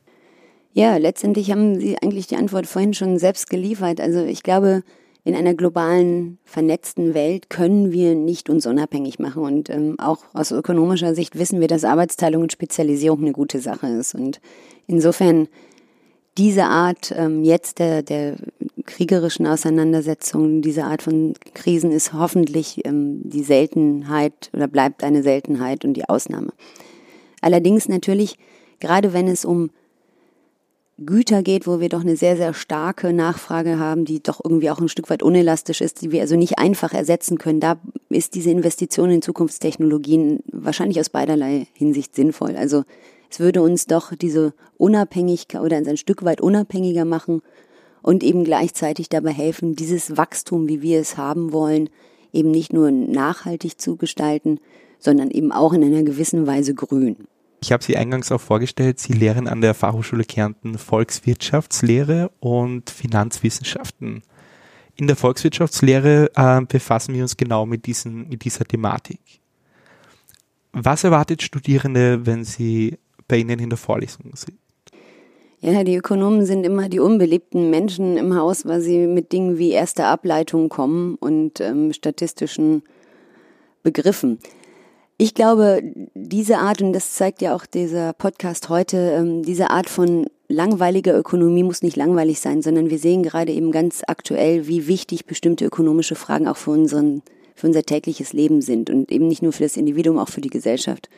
Ja, 0.76 0.96
letztendlich 0.96 1.52
haben 1.52 1.78
Sie 1.78 1.96
eigentlich 2.02 2.26
die 2.26 2.36
Antwort 2.36 2.66
vorhin 2.66 2.94
schon 2.94 3.16
selbst 3.18 3.48
geliefert. 3.48 4.00
Also 4.00 4.24
ich 4.24 4.42
glaube, 4.42 4.82
in 5.22 5.36
einer 5.36 5.54
globalen, 5.54 6.38
vernetzten 6.44 7.14
Welt 7.14 7.48
können 7.48 7.92
wir 7.92 8.16
nicht 8.16 8.50
uns 8.50 8.66
unabhängig 8.66 9.20
machen. 9.20 9.44
Und 9.44 9.70
ähm, 9.70 9.94
auch 10.00 10.24
aus 10.32 10.50
ökonomischer 10.50 11.14
Sicht 11.14 11.38
wissen 11.38 11.60
wir, 11.60 11.68
dass 11.68 11.84
Arbeitsteilung 11.84 12.42
und 12.42 12.52
Spezialisierung 12.52 13.20
eine 13.20 13.30
gute 13.30 13.60
Sache 13.60 13.86
ist. 13.86 14.16
Und 14.16 14.40
insofern 14.88 15.46
diese 16.36 16.64
Art 16.64 17.14
ähm, 17.16 17.44
jetzt 17.44 17.78
der, 17.78 18.02
der 18.02 18.34
kriegerischen 18.84 19.46
Auseinandersetzung, 19.46 20.60
diese 20.60 20.84
Art 20.84 21.02
von 21.02 21.34
Krisen 21.54 21.92
ist 21.92 22.12
hoffentlich 22.12 22.84
ähm, 22.84 23.20
die 23.22 23.44
Seltenheit 23.44 24.50
oder 24.52 24.66
bleibt 24.66 25.04
eine 25.04 25.22
Seltenheit 25.22 25.84
und 25.84 25.94
die 25.94 26.08
Ausnahme. 26.08 26.52
Allerdings 27.40 27.88
natürlich, 27.88 28.36
gerade 28.80 29.12
wenn 29.12 29.28
es 29.28 29.44
um 29.44 29.70
Güter 30.98 31.42
geht, 31.42 31.66
wo 31.66 31.80
wir 31.80 31.88
doch 31.88 32.02
eine 32.02 32.16
sehr, 32.16 32.36
sehr 32.36 32.54
starke 32.54 33.12
Nachfrage 33.12 33.80
haben, 33.80 34.04
die 34.04 34.22
doch 34.22 34.40
irgendwie 34.44 34.70
auch 34.70 34.78
ein 34.78 34.88
Stück 34.88 35.10
weit 35.10 35.24
unelastisch 35.24 35.80
ist, 35.80 36.02
die 36.02 36.12
wir 36.12 36.20
also 36.20 36.36
nicht 36.36 36.58
einfach 36.58 36.94
ersetzen 36.94 37.36
können. 37.36 37.58
Da 37.58 37.80
ist 38.10 38.36
diese 38.36 38.50
Investition 38.50 39.10
in 39.10 39.20
Zukunftstechnologien 39.20 40.44
wahrscheinlich 40.52 41.00
aus 41.00 41.08
beiderlei 41.08 41.66
Hinsicht 41.72 42.14
sinnvoll. 42.14 42.54
Also 42.56 42.84
es 43.28 43.40
würde 43.40 43.60
uns 43.62 43.86
doch 43.86 44.14
diese 44.14 44.54
Unabhängigkeit 44.76 45.60
oder 45.60 45.76
ein 45.76 45.96
Stück 45.96 46.24
weit 46.24 46.40
unabhängiger 46.40 47.04
machen 47.04 47.42
und 48.00 48.22
eben 48.22 48.44
gleichzeitig 48.44 49.08
dabei 49.08 49.32
helfen, 49.32 49.74
dieses 49.74 50.16
Wachstum, 50.16 50.68
wie 50.68 50.80
wir 50.80 51.00
es 51.00 51.16
haben 51.16 51.52
wollen, 51.52 51.90
eben 52.32 52.52
nicht 52.52 52.72
nur 52.72 52.92
nachhaltig 52.92 53.80
zu 53.80 53.96
gestalten, 53.96 54.60
sondern 55.00 55.32
eben 55.32 55.50
auch 55.50 55.72
in 55.72 55.82
einer 55.82 56.04
gewissen 56.04 56.46
Weise 56.46 56.74
grün. 56.74 57.16
Ich 57.64 57.72
habe 57.72 57.82
Sie 57.82 57.96
eingangs 57.96 58.30
auch 58.30 58.42
vorgestellt, 58.42 58.98
Sie 58.98 59.14
lehren 59.14 59.48
an 59.48 59.62
der 59.62 59.72
Fachhochschule 59.72 60.24
Kärnten 60.24 60.76
Volkswirtschaftslehre 60.76 62.30
und 62.38 62.90
Finanzwissenschaften. 62.90 64.22
In 64.96 65.06
der 65.06 65.16
Volkswirtschaftslehre 65.16 66.30
äh, 66.36 66.60
befassen 66.60 67.14
wir 67.14 67.22
uns 67.22 67.38
genau 67.38 67.64
mit, 67.64 67.86
diesen, 67.86 68.28
mit 68.28 68.44
dieser 68.44 68.66
Thematik. 68.66 69.18
Was 70.74 71.04
erwartet 71.04 71.40
Studierende, 71.40 72.26
wenn 72.26 72.44
sie 72.44 72.98
bei 73.28 73.38
Ihnen 73.38 73.58
in 73.58 73.70
der 73.70 73.78
Vorlesung 73.78 74.34
Ja, 75.62 75.84
die 75.84 75.96
Ökonomen 75.96 76.44
sind 76.44 76.66
immer 76.66 76.90
die 76.90 77.00
unbeliebten 77.00 77.70
Menschen 77.70 78.18
im 78.18 78.36
Haus, 78.36 78.66
weil 78.66 78.82
sie 78.82 79.06
mit 79.06 79.32
Dingen 79.32 79.56
wie 79.56 79.70
erste 79.70 80.04
Ableitung 80.04 80.68
kommen 80.68 81.14
und 81.14 81.60
ähm, 81.60 81.94
statistischen 81.94 82.82
Begriffen. 83.82 84.38
Ich 85.16 85.34
glaube, 85.34 85.80
diese 86.14 86.58
Art, 86.58 86.82
und 86.82 86.92
das 86.92 87.14
zeigt 87.14 87.40
ja 87.40 87.54
auch 87.54 87.66
dieser 87.66 88.12
Podcast 88.14 88.68
heute, 88.68 88.96
ähm, 88.96 89.44
diese 89.44 89.70
Art 89.70 89.88
von 89.88 90.26
langweiliger 90.48 91.16
Ökonomie 91.16 91.62
muss 91.62 91.82
nicht 91.82 91.96
langweilig 91.96 92.40
sein, 92.40 92.62
sondern 92.62 92.90
wir 92.90 92.98
sehen 92.98 93.22
gerade 93.22 93.52
eben 93.52 93.70
ganz 93.70 94.02
aktuell, 94.06 94.66
wie 94.66 94.88
wichtig 94.88 95.26
bestimmte 95.26 95.66
ökonomische 95.66 96.16
Fragen 96.16 96.48
auch 96.48 96.56
für 96.56 96.72
unseren, 96.72 97.22
für 97.54 97.68
unser 97.68 97.84
tägliches 97.84 98.32
Leben 98.32 98.60
sind 98.60 98.90
und 98.90 99.12
eben 99.12 99.28
nicht 99.28 99.40
nur 99.40 99.52
für 99.52 99.62
das 99.62 99.76
Individuum, 99.76 100.18
auch 100.18 100.28
für 100.28 100.40
die 100.40 100.50
Gesellschaft. 100.50 101.08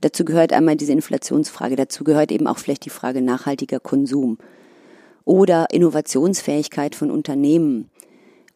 Dazu 0.00 0.24
gehört 0.24 0.52
einmal 0.52 0.76
diese 0.76 0.92
Inflationsfrage, 0.92 1.76
dazu 1.76 2.02
gehört 2.02 2.32
eben 2.32 2.48
auch 2.48 2.58
vielleicht 2.58 2.84
die 2.84 2.90
Frage 2.90 3.22
nachhaltiger 3.22 3.78
Konsum 3.78 4.38
oder 5.24 5.68
Innovationsfähigkeit 5.70 6.96
von 6.96 7.12
Unternehmen 7.12 7.90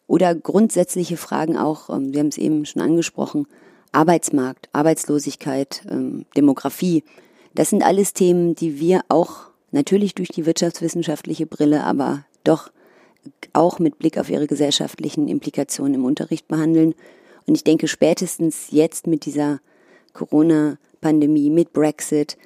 oder 0.08 0.34
grundsätzliche 0.34 1.16
Fragen 1.16 1.56
auch, 1.56 1.90
ähm, 1.90 2.12
wir 2.12 2.18
haben 2.18 2.28
es 2.28 2.38
eben 2.38 2.66
schon 2.66 2.82
angesprochen, 2.82 3.46
Arbeitsmarkt, 3.92 4.68
Arbeitslosigkeit, 4.72 5.82
ähm, 5.90 6.26
Demografie. 6.36 7.04
Das 7.54 7.70
sind 7.70 7.82
alles 7.82 8.12
Themen, 8.12 8.54
die 8.54 8.78
wir 8.78 9.02
auch 9.08 9.50
natürlich 9.72 10.14
durch 10.14 10.28
die 10.28 10.46
wirtschaftswissenschaftliche 10.46 11.46
Brille, 11.46 11.84
aber 11.84 12.24
doch 12.44 12.70
auch 13.52 13.78
mit 13.78 13.98
Blick 13.98 14.18
auf 14.18 14.30
ihre 14.30 14.46
gesellschaftlichen 14.46 15.28
Implikationen 15.28 15.94
im 15.94 16.04
Unterricht 16.04 16.48
behandeln. 16.48 16.94
Und 17.46 17.54
ich 17.54 17.64
denke, 17.64 17.88
spätestens 17.88 18.68
jetzt 18.70 19.06
mit 19.06 19.24
dieser 19.24 19.60
Corona 20.12 20.78
Pandemie, 21.00 21.50
mit 21.50 21.72
Brexit, 21.72 22.36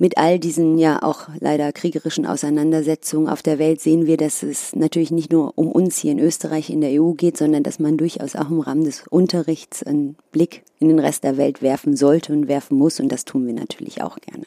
mit 0.00 0.16
all 0.16 0.38
diesen 0.38 0.78
ja 0.78 1.02
auch 1.02 1.28
leider 1.40 1.70
kriegerischen 1.72 2.24
Auseinandersetzungen 2.24 3.28
auf 3.28 3.42
der 3.42 3.58
Welt 3.58 3.82
sehen 3.82 4.06
wir, 4.06 4.16
dass 4.16 4.42
es 4.42 4.74
natürlich 4.74 5.10
nicht 5.10 5.30
nur 5.30 5.58
um 5.58 5.70
uns 5.70 5.98
hier 5.98 6.12
in 6.12 6.18
Österreich 6.18 6.70
in 6.70 6.80
der 6.80 7.02
EU 7.02 7.12
geht, 7.12 7.36
sondern 7.36 7.62
dass 7.62 7.78
man 7.78 7.98
durchaus 7.98 8.34
auch 8.34 8.48
im 8.48 8.60
Rahmen 8.60 8.84
des 8.84 9.06
Unterrichts 9.08 9.82
einen 9.82 10.16
Blick 10.32 10.62
in 10.78 10.88
den 10.88 10.98
Rest 10.98 11.22
der 11.22 11.36
Welt 11.36 11.60
werfen 11.60 11.96
sollte 11.96 12.32
und 12.32 12.48
werfen 12.48 12.78
muss. 12.78 12.98
Und 12.98 13.12
das 13.12 13.26
tun 13.26 13.46
wir 13.46 13.52
natürlich 13.52 14.02
auch 14.02 14.16
gerne. 14.20 14.46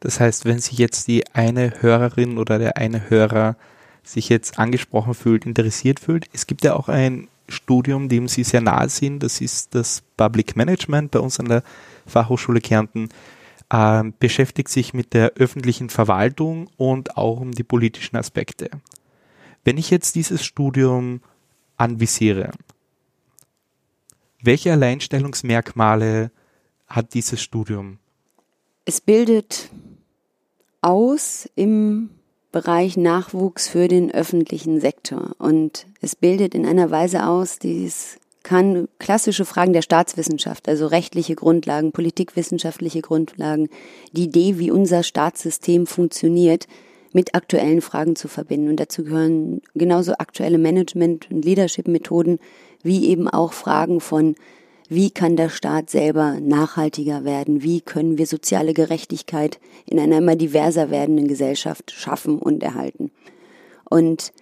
Das 0.00 0.18
heißt, 0.18 0.44
wenn 0.46 0.58
sich 0.58 0.78
jetzt 0.78 1.06
die 1.06 1.22
eine 1.32 1.80
Hörerin 1.80 2.36
oder 2.36 2.58
der 2.58 2.76
eine 2.76 3.08
Hörer 3.08 3.56
sich 4.02 4.28
jetzt 4.28 4.58
angesprochen 4.58 5.14
fühlt, 5.14 5.46
interessiert 5.46 6.00
fühlt, 6.00 6.26
es 6.32 6.48
gibt 6.48 6.64
ja 6.64 6.74
auch 6.74 6.88
ein 6.88 7.28
Studium, 7.48 8.08
dem 8.08 8.26
Sie 8.26 8.42
sehr 8.42 8.62
nahe 8.62 8.88
sind, 8.88 9.22
das 9.22 9.40
ist 9.40 9.76
das 9.76 10.02
Public 10.16 10.56
Management 10.56 11.12
bei 11.12 11.20
uns 11.20 11.38
an 11.38 11.46
der 11.46 11.62
Fachhochschule 12.04 12.60
Kärnten, 12.60 13.10
äh, 13.70 14.04
beschäftigt 14.18 14.68
sich 14.68 14.94
mit 14.94 15.14
der 15.14 15.32
öffentlichen 15.34 15.90
Verwaltung 15.90 16.68
und 16.76 17.16
auch 17.16 17.40
um 17.40 17.52
die 17.52 17.64
politischen 17.64 18.16
Aspekte. 18.16 18.70
Wenn 19.64 19.78
ich 19.78 19.90
jetzt 19.90 20.14
dieses 20.14 20.44
Studium 20.44 21.20
anvisiere, 21.76 22.52
welche 24.42 24.72
Alleinstellungsmerkmale 24.72 26.30
hat 26.86 27.14
dieses 27.14 27.42
Studium? 27.42 27.98
Es 28.84 29.00
bildet 29.00 29.70
aus 30.80 31.48
im 31.56 32.10
Bereich 32.52 32.96
Nachwuchs 32.96 33.68
für 33.68 33.88
den 33.88 34.12
öffentlichen 34.12 34.80
Sektor 34.80 35.34
und 35.38 35.86
es 36.00 36.14
bildet 36.14 36.54
in 36.54 36.64
einer 36.64 36.90
Weise 36.90 37.26
aus, 37.26 37.58
die 37.58 37.84
es 37.84 38.18
kann 38.46 38.86
klassische 39.00 39.44
Fragen 39.44 39.72
der 39.72 39.82
Staatswissenschaft, 39.82 40.68
also 40.68 40.86
rechtliche 40.86 41.34
Grundlagen, 41.34 41.90
politikwissenschaftliche 41.90 43.00
Grundlagen, 43.00 43.68
die 44.12 44.26
Idee, 44.26 44.60
wie 44.60 44.70
unser 44.70 45.02
Staatssystem 45.02 45.84
funktioniert, 45.88 46.68
mit 47.12 47.34
aktuellen 47.34 47.80
Fragen 47.80 48.14
zu 48.14 48.28
verbinden. 48.28 48.68
Und 48.68 48.78
dazu 48.78 49.02
gehören 49.02 49.62
genauso 49.74 50.12
aktuelle 50.18 50.58
Management- 50.58 51.28
und 51.28 51.44
Leadership-Methoden, 51.44 52.38
wie 52.84 53.08
eben 53.08 53.26
auch 53.26 53.52
Fragen 53.52 53.98
von, 53.98 54.36
wie 54.88 55.10
kann 55.10 55.34
der 55.34 55.48
Staat 55.48 55.90
selber 55.90 56.38
nachhaltiger 56.40 57.24
werden? 57.24 57.64
Wie 57.64 57.80
können 57.80 58.16
wir 58.16 58.26
soziale 58.28 58.74
Gerechtigkeit 58.74 59.58
in 59.86 59.98
einer 59.98 60.18
immer 60.18 60.36
diverser 60.36 60.90
werdenden 60.92 61.26
Gesellschaft 61.26 61.90
schaffen 61.90 62.38
und 62.38 62.62
erhalten? 62.62 63.10
Und 63.90 64.32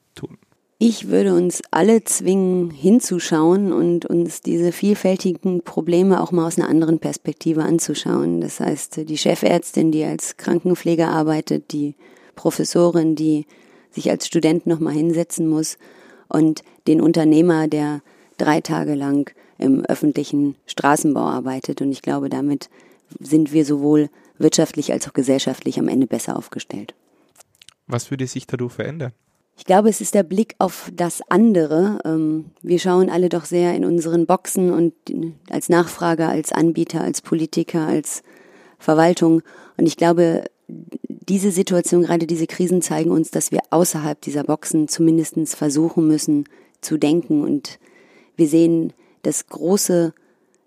Ich 0.81 1.09
würde 1.09 1.35
uns 1.35 1.61
alle 1.73 2.05
zwingen, 2.05 2.71
hinzuschauen 2.71 3.73
und 3.73 4.07
uns 4.07 4.43
diese 4.43 4.71
vielfältigen 4.71 5.63
Probleme 5.63 6.23
auch 6.23 6.31
mal 6.31 6.47
aus 6.47 6.57
einer 6.57 6.69
anderen 6.69 7.01
Perspektive 7.01 7.65
anzuschauen. 7.65 8.41
Das 8.41 8.61
heißt, 8.61 9.09
die 9.09 9.19
Chefärztin, 9.19 9.91
die 9.91 10.05
als 10.05 10.37
Krankenpfleger 10.37 11.09
arbeitet, 11.09 11.73
die 11.73 11.97
Professorin, 12.37 13.17
die 13.17 13.47
sich 13.91 14.09
als 14.09 14.29
Student 14.29 14.69
nochmal 14.69 14.95
hinsetzen 14.95 15.49
muss 15.49 15.79
und 16.29 16.63
den 16.87 17.01
Unternehmer, 17.01 17.67
der 17.67 18.01
drei 18.37 18.61
Tage 18.61 18.95
lang 18.95 19.35
im 19.59 19.85
öffentlichen 19.85 20.55
Straßenbau 20.67 21.23
arbeitet. 21.23 21.83
Und 21.83 21.91
ich 21.91 22.03
glaube, 22.03 22.29
damit 22.29 22.71
sind 23.19 23.53
wir 23.53 23.65
sowohl 23.65 24.11
wirtschaftlich 24.39 24.93
als 24.93 25.09
auch 25.09 25.13
gesellschaftlich 25.13 25.81
am 25.81 25.89
Ende 25.89 26.07
besser 26.07 26.37
aufgestellt. 26.37 26.95
Was 27.89 28.13
würde 28.13 28.29
sich 28.29 28.47
dadurch 28.47 28.75
verändern? 28.75 29.11
Ich 29.59 29.65
glaube, 29.65 29.89
es 29.89 30.01
ist 30.01 30.15
der 30.15 30.23
Blick 30.23 30.55
auf 30.59 30.89
das 30.95 31.21
andere. 31.29 31.99
Ähm, 32.05 32.47
wir 32.63 32.79
schauen 32.79 33.11
alle 33.11 33.29
doch 33.29 33.45
sehr 33.45 33.75
in 33.75 33.85
unseren 33.85 34.25
Boxen 34.25 34.73
und 34.73 34.95
als 35.51 35.69
Nachfrager, 35.69 36.29
als 36.29 36.53
Anbieter, 36.53 37.01
als 37.01 37.21
Politiker, 37.21 37.85
als 37.87 38.23
Verwaltung. 38.79 39.43
Und 39.77 39.87
ich 39.87 39.97
glaube, 39.97 40.45
diese 40.69 41.51
Situation, 41.51 42.03
gerade 42.03 42.29
diese 42.29 42.47
Krisen 42.47 42.83
zeigen 42.83 43.11
uns, 43.11 43.33
dass 43.33 43.51
wir 43.51 43.59
außerhalb 43.71 44.21
dieser 44.21 44.45
Boxen 44.45 44.87
zumindest 44.87 45.57
versuchen 45.57 46.07
müssen 46.07 46.45
zu 46.81 46.97
denken. 46.97 47.43
Und 47.43 47.81
wir 48.37 48.47
sehen, 48.47 48.93
dass 49.25 49.49
große 49.49 50.15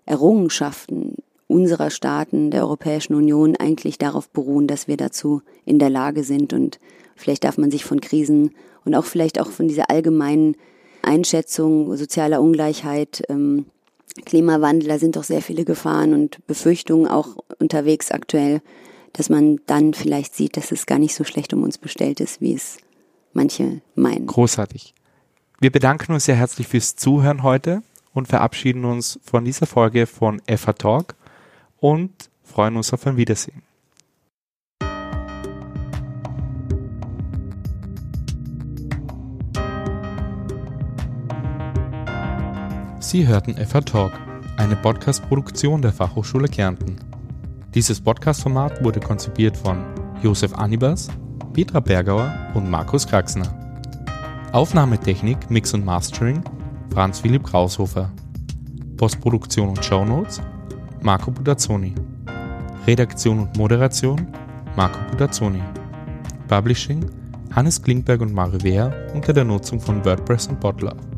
Errungenschaften 0.04 1.16
unserer 1.46 1.88
Staaten 1.88 2.50
der 2.50 2.62
Europäischen 2.62 3.14
Union 3.14 3.56
eigentlich 3.56 3.96
darauf 3.96 4.28
beruhen, 4.28 4.66
dass 4.66 4.86
wir 4.86 4.98
dazu 4.98 5.40
in 5.64 5.78
der 5.78 5.90
Lage 5.90 6.24
sind. 6.24 6.52
Und 6.52 6.78
vielleicht 7.16 7.44
darf 7.44 7.56
man 7.56 7.70
sich 7.70 7.86
von 7.86 8.02
Krisen 8.02 8.50
und 8.84 8.94
auch 8.94 9.04
vielleicht 9.04 9.40
auch 9.40 9.50
von 9.50 9.68
dieser 9.68 9.90
allgemeinen 9.90 10.56
Einschätzung 11.02 11.96
sozialer 11.96 12.40
Ungleichheit, 12.40 13.22
ähm, 13.28 13.66
Klimawandel, 14.24 14.88
da 14.88 14.98
sind 14.98 15.16
doch 15.16 15.24
sehr 15.24 15.42
viele 15.42 15.64
Gefahren 15.64 16.12
und 16.12 16.46
Befürchtungen 16.46 17.06
auch 17.06 17.36
unterwegs 17.58 18.10
aktuell, 18.10 18.60
dass 19.12 19.30
man 19.30 19.60
dann 19.66 19.94
vielleicht 19.94 20.34
sieht, 20.34 20.56
dass 20.56 20.72
es 20.72 20.86
gar 20.86 20.98
nicht 20.98 21.14
so 21.14 21.24
schlecht 21.24 21.52
um 21.54 21.62
uns 21.62 21.78
bestellt 21.78 22.20
ist, 22.20 22.40
wie 22.40 22.54
es 22.54 22.78
manche 23.32 23.80
meinen. 23.94 24.26
Großartig. 24.26 24.94
Wir 25.60 25.70
bedanken 25.70 26.12
uns 26.12 26.26
sehr 26.26 26.34
herzlich 26.34 26.68
fürs 26.68 26.96
Zuhören 26.96 27.42
heute 27.42 27.82
und 28.12 28.28
verabschieden 28.28 28.84
uns 28.84 29.18
von 29.22 29.44
dieser 29.44 29.66
Folge 29.66 30.06
von 30.06 30.42
FA 30.46 30.72
Talk 30.72 31.14
und 31.78 32.10
freuen 32.42 32.76
uns 32.76 32.92
auf 32.92 33.06
ein 33.06 33.16
Wiedersehen. 33.16 33.62
Sie 43.02 43.26
hörten 43.26 43.56
FH 43.56 43.80
Talk, 43.80 44.12
eine 44.56 44.76
Podcast-Produktion 44.76 45.82
der 45.82 45.92
Fachhochschule 45.92 46.46
Kärnten. 46.46 46.94
Dieses 47.74 48.00
Podcast-Format 48.00 48.84
wurde 48.84 49.00
konzipiert 49.00 49.56
von 49.56 49.84
Josef 50.22 50.54
Anibas, 50.54 51.08
Petra 51.52 51.80
Bergauer 51.80 52.32
und 52.54 52.70
Markus 52.70 53.04
Kraxner. 53.04 53.52
Aufnahmetechnik, 54.52 55.50
Mix 55.50 55.74
und 55.74 55.84
Mastering 55.84 56.44
Franz 56.94 57.18
Philipp 57.18 57.42
Kraushofer. 57.42 58.12
Postproduktion 58.96 59.70
und 59.70 59.84
Shownotes 59.84 60.40
Marco 61.02 61.32
Budazzoni. 61.32 61.96
Redaktion 62.86 63.40
und 63.40 63.56
Moderation 63.56 64.28
Marco 64.76 65.00
Budazzoni. 65.10 65.62
Publishing 66.46 67.04
Hannes 67.50 67.82
Klingberg 67.82 68.20
und 68.20 68.32
Mario 68.32 68.62
Wehr 68.62 69.10
unter 69.12 69.32
der 69.32 69.44
Nutzung 69.44 69.80
von 69.80 70.04
WordPress 70.04 70.46
und 70.46 70.60
Botlove. 70.60 71.11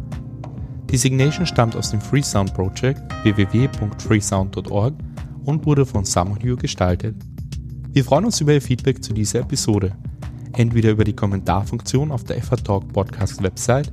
Die 0.91 0.97
Signation 0.97 1.47
stammt 1.47 1.77
aus 1.77 1.91
dem 1.91 2.01
Freesound 2.01 2.55
Project 2.55 3.03
www.freesound.org 3.25 4.95
und 5.45 5.67
wurde 5.67 5.85
von 5.85 6.05
Samuel 6.05 6.57
gestaltet. 6.57 7.17
Wir 7.93 8.05
freuen 8.05 8.27
uns 8.27 8.41
über 8.41 8.53
Ihr 8.53 8.63
Feedback 8.63 9.03
zu 9.03 9.13
dieser 9.13 9.41
Episode, 9.41 9.97
entweder 10.53 10.91
über 10.91 11.03
die 11.05 11.17
Kommentarfunktion 11.17 12.11
auf 12.11 12.25
der 12.25 12.43
FH 12.43 12.57
Talk 12.57 12.93
Podcast 12.93 13.43
Website 13.43 13.93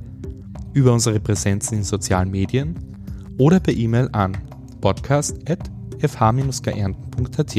über 0.74 0.92
unsere 0.92 1.20
Präsenzen 1.20 1.78
in 1.78 1.84
sozialen 1.84 2.30
Medien 2.30 2.74
oder 3.38 3.60
per 3.60 3.74
E-Mail 3.74 4.08
an 4.12 4.36
podcast.fh-geernten.at. 4.80 7.56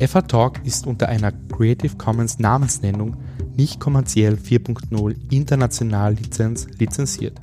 FH 0.00 0.22
Talk 0.22 0.64
ist 0.64 0.86
unter 0.86 1.08
einer 1.08 1.32
Creative 1.32 1.96
Commons 1.96 2.38
Namensnennung 2.38 3.16
nicht 3.56 3.80
kommerziell 3.80 4.34
4.0 4.34 5.16
international 5.32 6.14
Lizenz 6.14 6.68
lizenziert. 6.78 7.40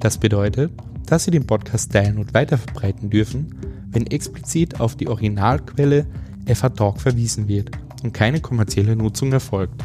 Das 0.00 0.18
bedeutet, 0.18 0.72
dass 1.06 1.24
Sie 1.24 1.30
den 1.30 1.46
Podcast 1.46 1.92
teilen 1.92 2.18
und 2.18 2.34
weiterverbreiten 2.34 3.08
dürfen, 3.10 3.54
wenn 3.90 4.06
explizit 4.06 4.80
auf 4.80 4.96
die 4.96 5.08
Originalquelle 5.08 6.06
FH 6.46 6.70
Talk 6.70 7.00
verwiesen 7.00 7.46
wird 7.48 7.70
und 8.02 8.14
keine 8.14 8.40
kommerzielle 8.40 8.96
Nutzung 8.96 9.32
erfolgt. 9.32 9.84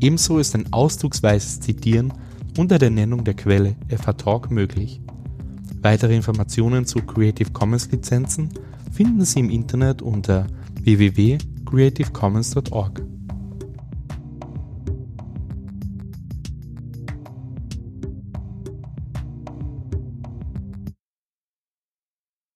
Ebenso 0.00 0.38
ist 0.38 0.54
ein 0.54 0.72
ausdrucksweises 0.72 1.60
Zitieren 1.60 2.12
unter 2.58 2.78
der 2.78 2.90
Nennung 2.90 3.24
der 3.24 3.34
Quelle 3.34 3.76
FH 3.88 4.12
Talk 4.14 4.50
möglich. 4.50 5.00
Weitere 5.80 6.16
Informationen 6.16 6.86
zu 6.86 7.00
Creative 7.00 7.50
Commons 7.50 7.90
Lizenzen 7.90 8.50
finden 8.92 9.24
Sie 9.24 9.40
im 9.40 9.50
Internet 9.50 10.02
unter 10.02 10.46
www.creativecommons.org. 10.82 13.13